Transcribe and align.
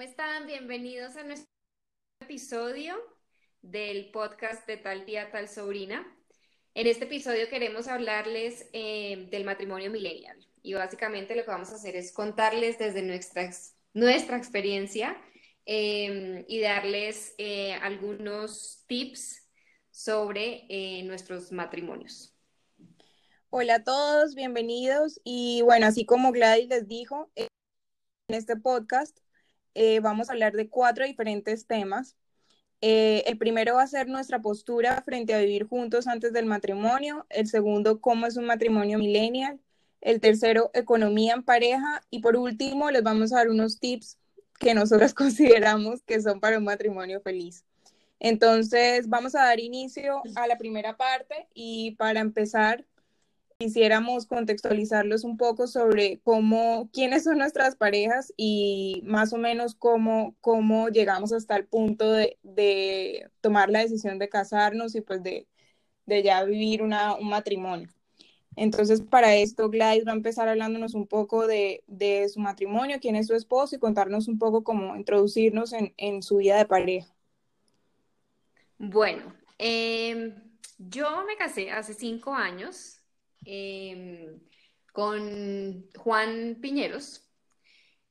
¿cómo 0.00 0.08
están? 0.08 0.46
Bienvenidos 0.46 1.14
a 1.16 1.24
nuestro 1.24 1.46
episodio 2.20 2.94
del 3.60 4.10
podcast 4.10 4.66
de 4.66 4.78
Tal 4.78 5.04
Tía, 5.04 5.30
Tal 5.30 5.46
Sobrina. 5.46 6.06
En 6.72 6.86
este 6.86 7.04
episodio 7.04 7.50
queremos 7.50 7.86
hablarles 7.86 8.66
eh, 8.72 9.28
del 9.30 9.44
matrimonio 9.44 9.90
millennial 9.90 10.38
y 10.62 10.72
básicamente 10.72 11.36
lo 11.36 11.44
que 11.44 11.50
vamos 11.50 11.70
a 11.70 11.74
hacer 11.74 11.96
es 11.96 12.12
contarles 12.12 12.78
desde 12.78 13.02
nuestra, 13.02 13.50
nuestra 13.92 14.38
experiencia 14.38 15.20
eh, 15.66 16.46
y 16.48 16.60
darles 16.60 17.34
eh, 17.36 17.74
algunos 17.74 18.84
tips 18.86 19.50
sobre 19.90 21.02
nuestros 21.04 21.52
matrimonios. 21.52 22.34
Hola 23.50 23.74
a 23.74 23.84
todos, 23.84 24.34
bienvenidos. 24.34 25.20
Y 25.24 25.60
bueno, 25.60 25.84
así 25.84 26.06
como 26.06 26.32
Gladys 26.32 26.68
les 26.68 26.88
dijo, 26.88 27.30
en 27.34 27.48
este 28.28 28.56
podcast 28.56 29.18
vamos 30.02 30.28
a 30.28 30.32
hablar 30.32 30.52
de 30.52 30.68
cuatro 30.68 31.04
diferentes 31.04 31.66
temas 31.66 32.16
eh, 32.82 33.24
el 33.26 33.36
primero 33.36 33.74
va 33.74 33.82
a 33.82 33.86
ser 33.86 34.08
nuestra 34.08 34.40
postura 34.40 35.02
frente 35.02 35.34
a 35.34 35.38
vivir 35.38 35.66
juntos 35.68 36.06
antes 36.06 36.32
del 36.32 36.46
matrimonio. 36.46 37.26
El 37.28 37.46
segundo, 37.46 38.00
cómo 38.00 38.26
es 38.26 38.36
un 38.36 38.46
matrimonio 38.46 38.98
millennial. 38.98 39.60
El 40.00 40.20
tercero, 40.20 40.70
economía 40.72 41.34
en 41.34 41.42
pareja. 41.42 42.02
Y 42.10 42.20
por 42.20 42.36
último, 42.36 42.90
les 42.90 43.02
vamos 43.02 43.32
a 43.32 43.36
dar 43.36 43.50
unos 43.50 43.78
tips 43.80 44.18
que 44.58 44.74
nosotros 44.74 45.14
consideramos 45.14 46.02
que 46.02 46.20
son 46.20 46.40
para 46.40 46.58
un 46.58 46.64
matrimonio 46.64 47.20
feliz. 47.20 47.64
Entonces, 48.18 49.08
vamos 49.08 49.34
a 49.34 49.44
dar 49.44 49.60
inicio 49.60 50.22
a 50.36 50.46
la 50.46 50.58
primera 50.58 50.96
parte 50.96 51.48
y 51.54 51.92
para 51.92 52.20
empezar, 52.20 52.86
quisiéramos 53.60 54.24
contextualizarlos 54.24 55.22
un 55.22 55.36
poco 55.36 55.66
sobre 55.66 56.18
cómo, 56.24 56.88
quiénes 56.94 57.24
son 57.24 57.36
nuestras 57.36 57.76
parejas 57.76 58.32
y 58.38 59.02
más 59.04 59.34
o 59.34 59.36
menos 59.36 59.74
cómo, 59.74 60.34
cómo 60.40 60.88
llegamos 60.88 61.30
hasta 61.34 61.56
el 61.56 61.66
punto 61.66 62.10
de, 62.10 62.38
de 62.42 63.28
tomar 63.42 63.68
la 63.68 63.80
decisión 63.80 64.18
de 64.18 64.30
casarnos 64.30 64.94
y 64.94 65.02
pues 65.02 65.22
de, 65.22 65.46
de 66.06 66.22
ya 66.22 66.42
vivir 66.44 66.80
una, 66.82 67.14
un 67.14 67.28
matrimonio. 67.28 67.90
Entonces, 68.56 69.02
para 69.02 69.36
esto, 69.36 69.68
Gladys 69.68 70.06
va 70.06 70.12
a 70.12 70.16
empezar 70.16 70.48
hablándonos 70.48 70.94
un 70.94 71.06
poco 71.06 71.46
de, 71.46 71.84
de 71.86 72.26
su 72.30 72.40
matrimonio, 72.40 72.96
quién 72.98 73.14
es 73.14 73.26
su 73.26 73.34
esposo 73.34 73.76
y 73.76 73.78
contarnos 73.78 74.26
un 74.26 74.38
poco 74.38 74.64
cómo 74.64 74.96
introducirnos 74.96 75.74
en, 75.74 75.92
en 75.98 76.22
su 76.22 76.38
vida 76.38 76.56
de 76.56 76.64
pareja. 76.64 77.14
Bueno, 78.78 79.34
eh, 79.58 80.34
yo 80.78 81.24
me 81.26 81.36
casé 81.36 81.70
hace 81.70 81.92
cinco 81.92 82.34
años 82.34 82.99
Em, 83.44 84.40
con 84.92 85.88
Juan 85.96 86.58
Piñeros, 86.60 87.26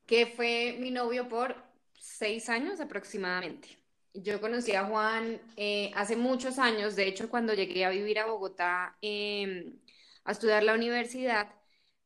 que 0.05 0.25
fue 0.27 0.77
mi 0.80 0.91
novio 0.91 1.27
por 1.30 1.55
seis 1.99 2.49
años 2.49 2.80
aproximadamente. 2.80 3.77
Yo 4.13 4.41
conocí 4.41 4.73
a 4.73 4.86
Juan 4.86 5.39
eh, 5.55 5.91
hace 5.95 6.16
muchos 6.16 6.58
años, 6.58 6.95
de 6.95 7.08
hecho 7.08 7.30
cuando 7.30 7.53
llegué 7.53 7.86
a 7.86 7.89
vivir 7.89 8.19
a 8.19 8.25
Bogotá 8.25 8.97
em, 9.02 9.80
a 10.23 10.31
estudiar 10.31 10.63
la 10.63 10.73
universidad, 10.73 11.53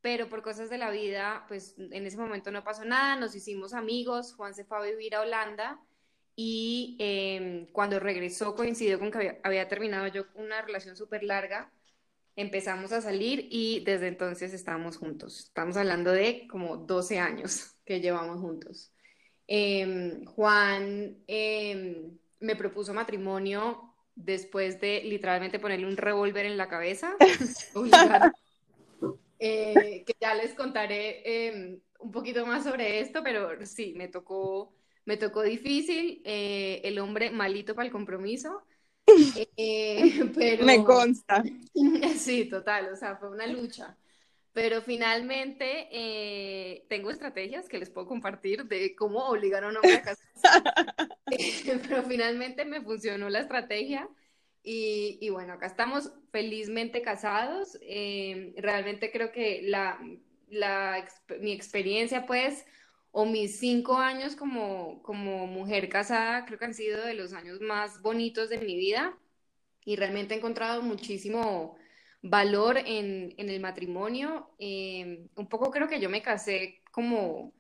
pero 0.02 0.28
por 0.30 0.42
cosas 0.42 0.70
de 0.70 0.78
la 0.78 0.92
vida, 0.92 1.46
pues 1.48 1.76
en 1.78 2.06
ese 2.06 2.18
momento 2.18 2.52
no 2.52 2.64
pasó 2.64 2.84
nada, 2.84 3.16
nos 3.16 3.36
hicimos 3.36 3.74
amigos, 3.74 4.34
Juan 4.36 4.54
se 4.54 4.66
fue 4.66 4.78
a 4.78 4.82
vivir 4.82 5.16
a 5.16 5.22
Holanda 5.22 5.80
y 6.36 6.98
em, 7.00 7.68
cuando 7.68 8.00
regresó 8.00 8.56
coincidió 8.56 9.00
con 9.00 9.12
que 9.12 9.18
había, 9.20 9.40
había 9.44 9.68
terminado 9.70 10.08
yo 10.08 10.26
una 10.36 10.62
relación 10.62 10.98
súper 10.98 11.24
larga 11.24 11.72
empezamos 12.36 12.92
a 12.92 13.02
salir 13.02 13.48
y 13.52 13.84
desde 13.84 14.08
entonces 14.08 14.54
estamos 14.54 14.98
juntos. 14.98 15.40
Estamos 15.40 15.78
hablando 15.78 16.12
de 16.12 16.48
como 16.48 16.78
12 16.78 17.20
años 17.20 17.76
que 17.86 18.02
llevamos 18.02 18.40
juntos. 18.40 18.92
Em, 19.48 20.26
Juan 20.26 21.18
em, 21.28 22.18
me 22.40 22.56
propuso 22.56 22.94
matrimonio 22.94 23.94
después 24.16 24.80
de 24.80 25.02
literalmente 25.04 25.60
ponerle 25.60 25.88
un 25.88 25.98
revólver 25.98 26.46
en 26.46 26.58
la 26.58 26.70
cabeza, 26.70 27.16
eh, 29.40 30.04
que 30.06 30.16
ya 30.20 30.36
les 30.36 30.54
contaré 30.54 31.48
em, 31.48 31.80
un 32.00 32.12
poquito 32.12 32.46
más 32.46 32.64
sobre 32.64 33.00
esto, 33.00 33.22
pero 33.24 33.66
sí, 33.66 33.94
me 33.96 34.08
tocó, 34.08 34.74
me 35.06 35.18
tocó 35.18 35.42
difícil, 35.42 36.22
eh, 36.26 36.82
el 36.84 37.00
hombre 37.00 37.32
malito 37.32 37.76
para 37.76 37.86
el 37.88 37.92
compromiso, 37.92 38.64
eh, 39.58 40.32
pero... 40.36 40.66
Me 40.66 40.84
consta. 40.84 41.44
Sí, 42.18 42.46
total, 42.46 42.90
o 42.94 42.96
sea, 42.96 43.18
fue 43.18 43.30
una 43.30 43.48
lucha. 43.48 43.98
Pero 44.54 44.84
finalmente 44.84 45.88
eh, 45.92 46.86
tengo 46.88 47.10
estrategias 47.10 47.68
que 47.68 47.80
les 47.80 47.90
puedo 47.90 48.08
compartir 48.08 48.66
de 48.66 48.96
cómo 48.96 49.26
obligar 49.26 49.64
a 49.64 49.70
un 49.70 49.78
hombre 49.78 49.96
a 49.96 50.02
casarse. 50.04 50.28
pero 51.88 52.04
finalmente 52.04 52.64
me 52.64 52.82
funcionó 52.82 53.30
la 53.30 53.40
estrategia 53.40 54.08
y, 54.62 55.18
y 55.20 55.30
bueno, 55.30 55.54
acá 55.54 55.66
estamos 55.66 56.12
felizmente 56.32 57.02
casados. 57.02 57.80
Eh, 57.82 58.54
realmente 58.58 59.12
creo 59.12 59.32
que 59.32 59.62
la, 59.64 60.00
la, 60.50 61.04
mi 61.40 61.52
experiencia 61.52 62.26
pues 62.28 62.66
o 63.16 63.26
mis 63.26 63.60
cinco 63.60 63.98
años 63.98 64.36
como, 64.36 65.02
como 65.04 65.46
mujer 65.48 65.88
casada 65.88 66.46
creo 66.46 66.58
que 66.58 66.66
han 66.66 66.74
sido 66.74 67.06
de 67.06 67.14
los 67.14 67.34
años 67.34 67.62
más 67.62 68.02
bonitos 68.02 68.50
de 68.50 68.58
mi 68.58 68.76
vida 68.76 69.16
y 69.86 69.96
realmente 69.96 70.34
he 70.34 70.38
encontrado 70.38 70.82
muchísimo 70.82 71.78
valor 72.24 72.78
en, 72.80 73.36
en 73.38 73.50
el 73.50 73.60
matrimonio. 73.60 74.50
Em, 74.58 75.30
un 75.36 75.48
poco 75.48 75.70
creo 75.72 75.88
que 75.88 76.00
yo 76.00 76.10
me 76.10 76.24
casé 76.24 76.82
como 76.92 77.54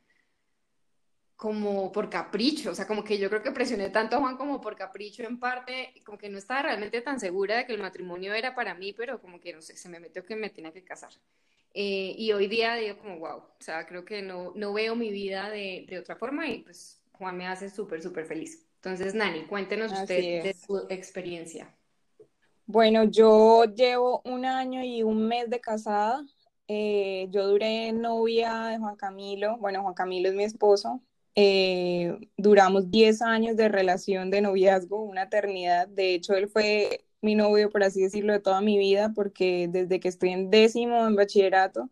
como 1.43 1.91
por 1.91 2.09
capricho, 2.09 2.71
o 2.71 2.73
sea, 2.73 2.87
como 2.87 3.03
que 3.03 3.17
yo 3.17 3.27
creo 3.27 3.43
que 3.43 3.51
presioné 3.51 3.89
tanto 3.89 4.15
a 4.15 4.19
Juan 4.19 4.37
como 4.37 4.61
por 4.61 4.77
capricho 4.77 5.23
en 5.23 5.41
parte, 5.41 5.93
como 6.05 6.17
que 6.17 6.29
no 6.29 6.37
estaba 6.37 6.61
realmente 6.61 7.01
tan 7.01 7.19
segura 7.19 7.57
de 7.57 7.65
que 7.65 7.73
el 7.73 7.81
matrimonio 7.81 8.33
era 8.33 8.55
para 8.55 8.73
mí, 8.75 8.93
pero 8.93 9.19
como 9.19 9.41
que 9.41 9.51
no 9.51 9.61
sé, 9.61 9.75
se 9.75 9.89
me 9.89 9.99
metió 9.99 10.25
que 10.25 10.37
me 10.37 10.49
tenía 10.49 10.71
que 10.71 10.85
casar. 10.85 11.11
Eh, 11.73 12.15
y 12.17 12.31
hoy 12.31 12.47
día 12.47 12.75
digo 12.75 12.97
como, 12.97 13.19
wow, 13.19 13.39
o 13.39 13.55
sea, 13.59 13.85
creo 13.85 14.05
que 14.05 14.21
no, 14.21 14.53
no 14.55 14.71
veo 14.71 14.95
mi 14.95 15.11
vida 15.11 15.49
de, 15.49 15.85
de 15.89 15.99
otra 15.99 16.15
forma 16.15 16.47
y 16.47 16.59
pues 16.59 17.01
Juan 17.11 17.35
me 17.35 17.45
hace 17.45 17.69
súper, 17.69 18.01
súper 18.01 18.25
feliz. 18.25 18.65
Entonces, 18.75 19.13
Nani, 19.13 19.43
cuéntenos 19.43 19.91
usted 19.91 20.43
de 20.43 20.53
su 20.53 20.87
experiencia. 20.89 21.75
Bueno, 22.65 23.03
yo 23.03 23.65
llevo 23.65 24.21
un 24.23 24.45
año 24.45 24.81
y 24.81 25.03
un 25.03 25.27
mes 25.27 25.49
de 25.49 25.59
casada. 25.59 26.25
Eh, 26.69 27.27
yo 27.31 27.45
duré 27.45 27.91
novia 27.91 28.67
de 28.67 28.77
Juan 28.77 28.95
Camilo. 28.95 29.57
Bueno, 29.57 29.81
Juan 29.81 29.93
Camilo 29.93 30.29
es 30.29 30.35
mi 30.35 30.45
esposo. 30.45 31.01
Eh, 31.35 32.29
duramos 32.37 32.91
10 32.91 33.21
años 33.21 33.57
de 33.57 33.69
relación 33.69 34.29
de 34.29 34.41
noviazgo, 34.41 35.01
una 35.03 35.23
eternidad. 35.23 35.87
De 35.87 36.13
hecho, 36.13 36.33
él 36.35 36.47
fue 36.49 37.05
mi 37.21 37.35
novio, 37.35 37.69
por 37.69 37.83
así 37.83 38.01
decirlo, 38.01 38.33
de 38.33 38.39
toda 38.39 38.61
mi 38.61 38.77
vida, 38.77 39.13
porque 39.15 39.67
desde 39.69 39.99
que 39.99 40.09
estoy 40.09 40.29
en 40.29 40.49
décimo 40.51 41.07
en 41.07 41.15
bachillerato, 41.15 41.89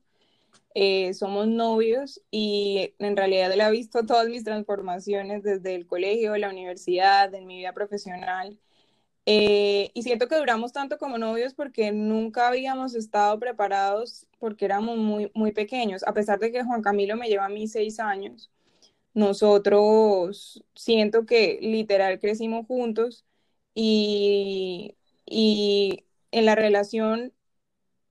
eh, 0.74 1.14
somos 1.14 1.48
novios 1.48 2.22
y 2.32 2.94
en 3.00 3.18
realidad 3.18 3.52
él 3.52 3.62
ha 3.62 3.70
visto 3.70 4.06
todas 4.06 4.30
mis 4.30 4.44
transformaciones 4.44 5.44
desde 5.44 5.76
el 5.76 5.86
colegio, 5.88 6.38
la 6.38 6.50
universidad, 6.50 7.34
en 7.36 7.48
mi 7.48 7.58
vida 7.58 7.74
profesional. 7.74 8.60
Eh, 9.26 9.92
y 9.94 10.04
siento 10.04 10.28
que 10.28 10.38
duramos 10.38 10.74
tanto 10.74 10.98
como 10.98 11.18
novios 11.18 11.54
porque 11.54 11.92
nunca 11.92 12.48
habíamos 12.48 12.96
estado 12.96 13.40
preparados 13.40 14.28
porque 14.40 14.66
éramos 14.66 14.98
muy, 14.98 15.32
muy 15.36 15.52
pequeños, 15.52 16.04
a 16.08 16.14
pesar 16.14 16.40
de 16.40 16.52
que 16.52 16.64
Juan 16.64 16.82
Camilo 16.82 17.16
me 17.18 17.28
lleva 17.30 17.46
a 17.46 17.50
mí 17.50 17.68
seis 17.68 18.00
años. 18.00 18.52
Nosotros 19.14 20.64
siento 20.76 21.26
que 21.26 21.60
literal 21.62 22.20
crecimos 22.20 22.66
juntos 22.68 23.26
y 23.76 24.96
y 25.32 26.06
en 26.32 26.46
la 26.46 26.56
relación 26.56 27.34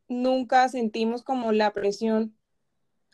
nunca 0.08 0.68
sentimos 0.70 1.22
como 1.22 1.52
la 1.52 1.72
presión 1.72 2.34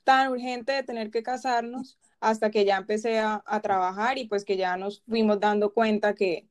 tan 0.04 0.30
urgente 0.30 0.72
de 0.72 0.84
tener 0.84 1.10
que 1.10 1.24
casarnos 1.24 1.98
hasta 2.20 2.52
que 2.52 2.64
ya 2.64 2.76
empecé 2.76 3.18
a, 3.18 3.42
trabajar 3.62 4.18
y 4.18 4.28
pues 4.28 4.44
que 4.44 4.56
ya 4.56 4.76
nos 4.76 5.02
fuimos 5.08 5.40
dando 5.40 5.74
cuenta 5.74 6.14
que, 6.14 6.46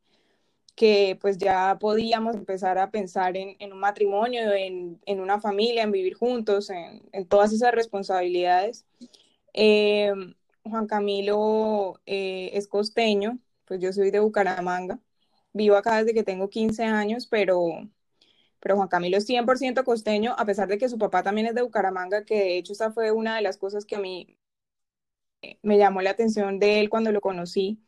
que 0.76 1.18
pues 1.22 1.38
ya 1.38 1.78
podíamos 1.80 2.36
empezar 2.36 2.78
a 2.78 2.92
pensar 2.92 3.38
en, 3.38 3.72
un 3.72 3.80
matrimonio, 3.80 4.52
en, 4.54 5.00
una 5.08 5.40
familia, 5.40 5.84
en 5.84 5.94
vivir 5.94 6.16
juntos, 6.16 6.70
en, 6.70 7.26
todas 7.28 7.54
esas 7.54 7.72
responsabilidades. 7.74 8.86
Eh, 9.54 10.12
Juan 10.66 10.88
Camilo 10.88 12.02
eh, 12.06 12.52
es 12.54 12.68
costeño, 12.68 13.40
pues 13.66 13.80
yo 13.82 13.94
soy 13.94 14.12
de 14.12 14.20
Bucaramanga 14.20 15.00
vivo 15.54 15.78
acá 15.78 15.98
desde 16.00 16.14
que 16.14 16.24
tengo 16.24 16.50
15 16.50 16.84
años, 16.84 17.28
pero, 17.28 17.90
pero 18.60 18.76
Juan 18.78 18.90
Camilo 18.90 19.18
es 19.18 19.26
100% 19.26 19.84
costeño, 19.86 20.36
a 20.38 20.46
pesar 20.46 20.68
de 20.68 20.78
que 20.78 20.90
su 20.90 20.98
papá 21.00 21.24
también 21.24 21.48
es 21.48 21.56
de 21.56 21.64
Bucaramanga, 21.64 22.26
que 22.26 22.36
de 22.36 22.58
hecho 22.58 22.74
esa 22.74 22.92
fue 22.92 23.12
una 23.12 23.38
de 23.38 23.42
las 23.44 23.58
cosas 23.58 23.86
que 23.86 23.96
a 23.96 24.00
mí 24.00 24.38
me 25.62 25.78
llamó 25.78 26.02
la 26.02 26.12
atención 26.12 26.60
de 26.60 26.80
él 26.80 26.90
cuando 26.90 27.12
lo 27.12 27.22
conocí. 27.22 27.80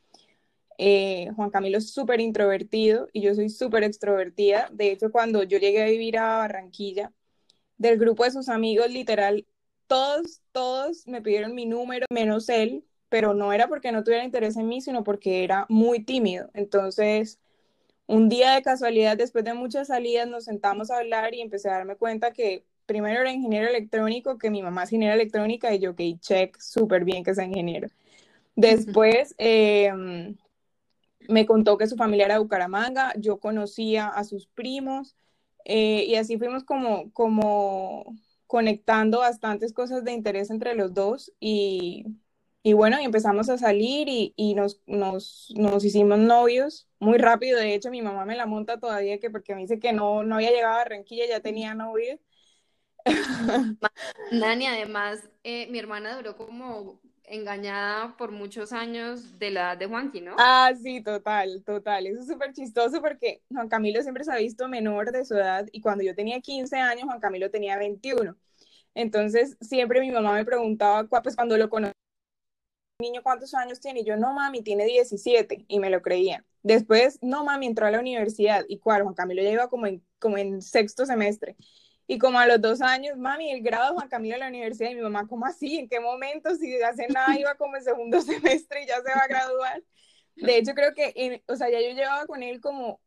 Eh, 0.77 1.31
Juan 1.35 1.49
Camilo 1.51 1.77
es 1.79 1.91
súper 1.91 2.21
introvertido 2.21 3.09
y 3.13 3.21
yo 3.21 3.35
soy 3.35 3.49
súper 3.49 3.83
extrovertida. 3.83 4.69
De 4.71 4.91
hecho, 4.91 5.11
cuando 5.11 5.43
yo 5.43 5.57
llegué 5.59 5.83
a 5.83 5.87
vivir 5.87 6.17
a 6.17 6.37
Barranquilla, 6.37 7.13
del 7.77 7.97
grupo 7.99 8.23
de 8.25 8.31
sus 8.31 8.49
amigos, 8.49 8.89
literal, 8.91 9.47
todos, 9.87 10.41
todos 10.51 11.07
me 11.07 11.21
pidieron 11.21 11.55
mi 11.55 11.65
número, 11.65 12.05
menos 12.09 12.49
él, 12.49 12.83
pero 13.09 13.33
no 13.33 13.53
era 13.53 13.67
porque 13.67 13.91
no 13.91 14.03
tuviera 14.03 14.23
interés 14.23 14.57
en 14.57 14.67
mí, 14.67 14.81
sino 14.81 15.03
porque 15.03 15.43
era 15.43 15.65
muy 15.69 16.03
tímido. 16.03 16.49
Entonces, 16.53 17.39
un 18.05 18.29
día 18.29 18.53
de 18.53 18.61
casualidad, 18.61 19.17
después 19.17 19.43
de 19.45 19.53
muchas 19.53 19.87
salidas, 19.87 20.27
nos 20.27 20.45
sentamos 20.45 20.91
a 20.91 20.97
hablar 20.97 21.33
y 21.33 21.41
empecé 21.41 21.69
a 21.69 21.73
darme 21.73 21.95
cuenta 21.95 22.33
que 22.33 22.63
primero 22.85 23.21
era 23.21 23.31
ingeniero 23.31 23.67
electrónico, 23.67 24.37
que 24.37 24.49
mi 24.49 24.61
mamá 24.61 24.83
es 24.83 24.91
ingeniera 24.91 25.15
electrónica 25.15 25.73
y 25.73 25.79
yo, 25.79 25.91
ok, 25.91 26.01
check, 26.19 26.57
súper 26.59 27.03
bien 27.03 27.23
que 27.23 27.35
sea 27.35 27.45
ingeniero. 27.45 27.89
Después 28.55 29.35
eh, 29.37 29.91
me 31.27 31.45
contó 31.45 31.77
que 31.77 31.87
su 31.87 31.95
familia 31.95 32.25
era 32.25 32.35
de 32.35 32.39
Bucaramanga, 32.39 33.13
yo 33.17 33.39
conocía 33.39 34.07
a 34.07 34.23
sus 34.23 34.47
primos 34.47 35.15
eh, 35.65 36.05
y 36.07 36.15
así 36.15 36.37
fuimos 36.37 36.63
como, 36.63 37.11
como 37.11 38.15
conectando 38.47 39.19
bastantes 39.19 39.73
cosas 39.73 40.03
de 40.03 40.13
interés 40.13 40.49
entre 40.49 40.73
los 40.75 40.93
dos 40.93 41.33
y, 41.39 42.05
y 42.63 42.73
bueno, 42.73 42.99
y 42.99 43.05
empezamos 43.05 43.49
a 43.49 43.57
salir 43.57 44.09
y, 44.09 44.33
y 44.35 44.55
nos, 44.55 44.81
nos, 44.87 45.53
nos, 45.55 45.85
hicimos 45.85 46.19
novios 46.19 46.87
muy 46.99 47.17
rápido. 47.17 47.59
De 47.59 47.73
hecho, 47.75 47.91
mi 47.91 48.01
mamá 48.01 48.25
me 48.25 48.35
la 48.35 48.45
monta 48.45 48.79
todavía 48.79 49.19
que 49.19 49.29
porque 49.29 49.55
me 49.55 49.61
dice 49.61 49.79
que 49.79 49.93
no, 49.93 50.23
no 50.23 50.35
había 50.35 50.51
llegado 50.51 50.75
a 50.75 50.77
Barranquilla, 50.77 51.27
ya 51.27 51.41
tenía 51.41 51.75
novio. 51.75 52.19
Nani, 54.31 54.67
además, 54.67 55.29
eh, 55.43 55.67
mi 55.69 55.79
hermana 55.79 56.15
duró 56.15 56.35
como 56.35 56.99
engañada 57.27 58.15
por 58.17 58.31
muchos 58.31 58.71
años 58.71 59.37
de 59.37 59.51
la 59.51 59.59
edad 59.61 59.77
de 59.77 59.85
Juanqui, 59.85 60.21
¿no? 60.21 60.35
Ah, 60.39 60.71
sí, 60.81 61.01
total, 61.01 61.63
total. 61.65 62.07
Eso 62.07 62.21
es 62.21 62.27
súper 62.27 62.53
chistoso 62.53 63.01
porque 63.01 63.41
Juan 63.49 63.67
Camilo 63.67 64.01
siempre 64.01 64.23
se 64.23 64.31
ha 64.31 64.37
visto 64.37 64.67
menor 64.67 65.11
de 65.11 65.25
su 65.25 65.35
edad 65.35 65.67
y 65.71 65.81
cuando 65.81 66.03
yo 66.03 66.15
tenía 66.15 66.39
15 66.39 66.77
años, 66.77 67.03
Juan 67.03 67.19
Camilo 67.19 67.51
tenía 67.51 67.77
21. 67.77 68.35
Entonces, 68.95 69.57
siempre 69.61 70.01
mi 70.01 70.09
mamá 70.09 70.33
me 70.33 70.45
preguntaba, 70.45 71.03
pues 71.21 71.35
cuando 71.35 71.57
lo 71.57 71.69
conocí, 71.69 71.93
niño 72.99 73.21
cuántos 73.21 73.53
años 73.53 73.79
tiene? 73.79 73.99
Y 73.99 74.05
yo, 74.05 74.17
no, 74.17 74.33
mami, 74.33 74.63
tiene 74.63 74.85
17 74.85 75.65
y 75.67 75.79
me 75.79 75.89
lo 75.89 76.01
creía. 76.01 76.43
Después, 76.63 77.19
no, 77.21 77.43
mami, 77.43 77.67
entró 77.67 77.85
a 77.85 77.91
la 77.91 77.99
universidad 77.99 78.65
y 78.67 78.79
cuál, 78.79 79.03
Juan 79.03 79.13
Camilo 79.13 79.43
ya 79.43 79.51
iba 79.51 79.69
como 79.69 79.85
en, 79.85 80.03
como 80.17 80.37
en 80.37 80.61
sexto 80.61 81.05
semestre. 81.05 81.55
Y 82.07 82.17
como 82.17 82.39
a 82.39 82.47
los 82.47 82.61
dos 82.61 82.81
años, 82.81 83.17
mami, 83.17 83.51
el 83.51 83.61
grado 83.61 83.89
de 83.89 83.95
Juan 83.95 84.07
Camilo 84.07 84.35
a 84.35 84.39
la 84.39 84.47
universidad, 84.47 84.91
y 84.91 84.95
mi 84.95 85.01
mamá, 85.01 85.27
¿cómo 85.27 85.45
así? 85.45 85.77
¿En 85.77 85.89
qué 85.89 85.99
momento? 85.99 86.55
Si 86.55 86.81
hace 86.81 87.07
nada 87.07 87.37
iba 87.37 87.55
como 87.55 87.75
en 87.75 87.83
segundo 87.83 88.21
semestre 88.21 88.83
y 88.83 88.87
ya 88.87 88.95
se 89.01 89.13
va 89.13 89.21
a 89.23 89.27
graduar. 89.27 89.83
De 90.35 90.57
hecho, 90.57 90.73
creo 90.73 90.93
que, 90.93 91.43
o 91.47 91.55
sea, 91.55 91.69
ya 91.69 91.81
yo 91.81 91.89
llevaba 91.89 92.25
con 92.25 92.43
él 92.43 92.61
como 92.61 93.01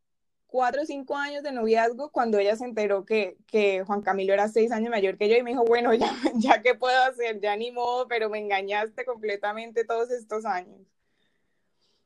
cuatro 0.50 0.82
o 0.82 0.84
cinco 0.84 1.16
años 1.16 1.42
de 1.42 1.52
noviazgo 1.52 2.10
cuando 2.10 2.38
ella 2.38 2.56
se 2.56 2.64
enteró 2.64 3.04
que, 3.04 3.36
que 3.46 3.84
Juan 3.84 4.02
Camilo 4.02 4.34
era 4.34 4.48
seis 4.48 4.72
años 4.72 4.90
mayor 4.90 5.16
que 5.16 5.28
yo 5.28 5.36
y 5.36 5.42
me 5.42 5.50
dijo, 5.50 5.64
bueno, 5.64 5.94
ya, 5.94 6.10
ya 6.34 6.60
qué 6.60 6.74
puedo 6.74 7.02
hacer, 7.04 7.40
ya 7.40 7.56
ni 7.56 7.70
modo, 7.70 8.06
pero 8.08 8.28
me 8.28 8.38
engañaste 8.38 9.04
completamente 9.04 9.84
todos 9.84 10.10
estos 10.10 10.44
años. 10.44 10.80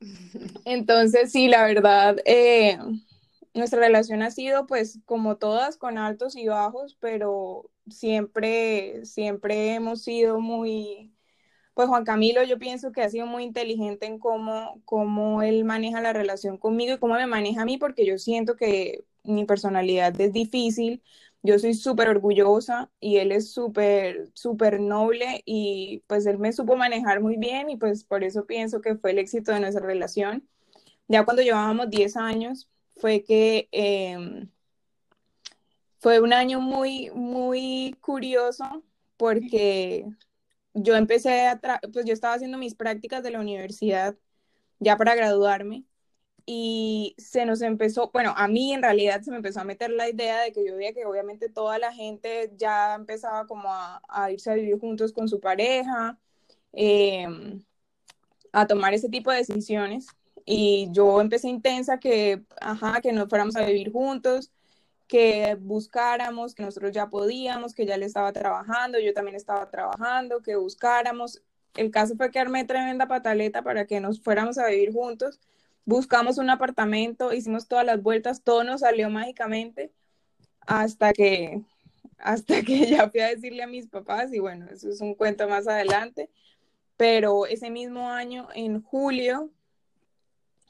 Entonces, 0.65 1.33
sí, 1.33 1.49
la 1.49 1.65
verdad, 1.65 2.19
eh, 2.25 2.79
nuestra 3.55 3.81
relación 3.81 4.23
ha 4.23 4.31
sido 4.31 4.67
pues 4.67 5.01
como 5.07 5.37
todas 5.37 5.77
con 5.77 5.99
altos 5.99 6.37
y 6.37 6.49
bajos, 6.49 6.97
pero 7.01 7.71
siempre, 7.89 9.05
siempre 9.07 9.75
hemos 9.75 10.03
sido 10.03 10.41
muy, 10.41 11.15
pues 11.75 11.89
Juan 11.89 12.05
Camilo 12.05 12.43
yo 12.45 12.59
pienso 12.59 12.93
que 12.93 13.03
ha 13.03 13.11
sido 13.11 13.27
muy 13.27 13.45
inteligente 13.45 14.07
en 14.07 14.19
cómo, 14.19 14.81
cómo 14.85 15.43
él 15.43 15.65
maneja 15.65 16.01
la 16.01 16.13
relación 16.13 16.59
conmigo 16.59 16.95
y 16.95 16.99
cómo 16.99 17.15
me 17.15 17.27
maneja 17.27 17.63
a 17.63 17.65
mí, 17.67 17.79
porque 17.79 18.07
yo 18.07 18.19
siento 18.19 18.57
que 18.57 19.05
mi 19.25 19.45
personalidad 19.47 20.21
es 20.21 20.33
difícil, 20.33 21.03
yo 21.43 21.59
soy 21.59 21.75
súper 21.75 22.09
orgullosa 22.09 22.91
y 23.01 23.19
él 23.19 23.33
es 23.33 23.53
súper, 23.53 24.31
súper 24.35 24.81
noble 24.81 25.43
y 25.45 26.03
pues 26.07 26.27
él 26.27 26.39
me 26.39 26.53
supo 26.53 26.77
manejar 26.77 27.21
muy 27.21 27.37
bien 27.37 27.71
y 27.71 27.77
pues 27.77 28.05
por 28.05 28.25
eso 28.25 28.47
pienso 28.47 28.81
que 28.81 28.97
fue 28.97 29.11
el 29.13 29.19
éxito 29.19 29.53
de 29.53 29.61
nuestra 29.61 29.87
relación. 29.87 30.49
Ya 31.09 31.25
cuando 31.25 31.43
llevábamos 31.43 31.91
10 31.91 32.17
años, 32.17 32.69
fue 32.97 33.23
que 33.23 33.69
em, 33.73 34.49
fue 35.99 36.21
un 36.21 36.33
año 36.33 36.61
muy, 36.61 37.11
muy 37.15 37.97
curioso 38.01 38.85
porque 39.17 40.07
yo 40.75 40.97
empecé 40.97 41.49
a, 41.49 41.61
pues 41.93 42.05
yo 42.05 42.13
estaba 42.13 42.35
haciendo 42.35 42.59
mis 42.59 42.75
prácticas 42.75 43.23
de 43.23 43.31
la 43.31 43.41
universidad 43.41 44.17
ya 44.81 44.97
para 44.97 45.15
graduarme 45.15 45.85
y 46.47 47.15
se 47.19 47.47
nos 47.47 47.63
empezó, 47.63 48.11
bueno, 48.13 48.35
a 48.37 48.49
mí 48.49 48.75
en 48.75 48.83
realidad 48.83 49.23
se 49.23 49.31
me 49.31 49.39
empezó 49.39 49.61
a 49.61 49.65
meter 49.65 49.91
la 49.91 50.09
idea 50.09 50.43
de 50.43 50.53
que 50.53 50.67
yo 50.67 50.77
veía 50.77 50.93
que 50.93 51.07
obviamente 51.07 51.49
toda 51.49 51.79
la 51.79 51.93
gente 51.93 52.53
ya 52.57 52.95
empezaba 52.95 53.47
como 53.47 53.69
a, 53.73 54.31
irse 54.31 54.51
a 54.51 54.55
vivir 54.55 54.79
juntos 54.79 55.13
con 55.13 55.29
su 55.29 55.41
pareja, 55.41 56.19
em, 56.73 57.65
a 58.53 58.67
tomar 58.67 58.95
ese 58.95 59.09
tipo 59.09 59.31
de 59.31 59.39
decisiones 59.39 60.07
y 60.45 60.89
yo 60.93 61.21
empecé 61.21 61.49
intensa 61.49 61.99
que, 61.99 62.43
ajá, 62.61 63.01
que 63.01 63.13
nos 63.13 63.29
fuéramos 63.29 63.57
a 63.57 63.65
vivir 63.65 63.93
juntos, 63.93 64.53
que 65.07 65.57
buscáramos, 65.61 66.55
que 66.55 66.63
nosotros 66.63 66.93
ya 66.93 67.09
podíamos, 67.09 67.75
que 67.75 67.87
ya 67.87 67.95
él 67.95 68.03
estaba 68.03 68.33
trabajando, 68.33 68.99
yo 68.99 69.13
también 69.15 69.37
estaba 69.37 69.71
trabajando, 69.71 70.43
que 70.43 70.57
buscáramos. 70.57 71.43
El 71.75 71.91
caso 71.91 72.17
fue 72.17 72.31
que 72.31 72.39
armé 72.39 72.65
tremenda 72.65 73.09
pataleta 73.09 73.63
para 73.63 73.87
que 73.87 74.01
nos 74.01 74.21
fuéramos 74.21 74.59
a 74.59 74.67
vivir 74.69 74.93
juntos. 74.93 75.41
Buscamos 75.87 76.39
un 76.39 76.51
apartamento, 76.51 77.33
hicimos 77.33 77.69
todas 77.69 77.85
las 77.85 78.03
vueltas, 78.03 78.43
todo 78.43 78.65
nos 78.65 78.81
salió 78.81 79.11
mágicamente 79.11 79.93
hasta 80.61 81.13
que 81.13 81.63
hasta 82.19 82.63
que 82.63 82.87
ya 82.87 83.11
fui 83.11 83.21
a 83.21 83.29
decirle 83.29 83.63
a 83.63 83.67
mis 83.67 83.87
papás 83.87 84.33
y 84.33 84.39
bueno, 84.39 84.67
eso 84.71 84.89
es 84.89 85.01
un 85.01 85.15
cuento 85.15 85.49
más 85.49 85.69
adelante, 85.69 86.31
pero 86.97 87.47
ese 87.47 87.71
mismo 87.71 88.11
año 88.11 88.49
en 88.55 88.83
julio 88.83 89.51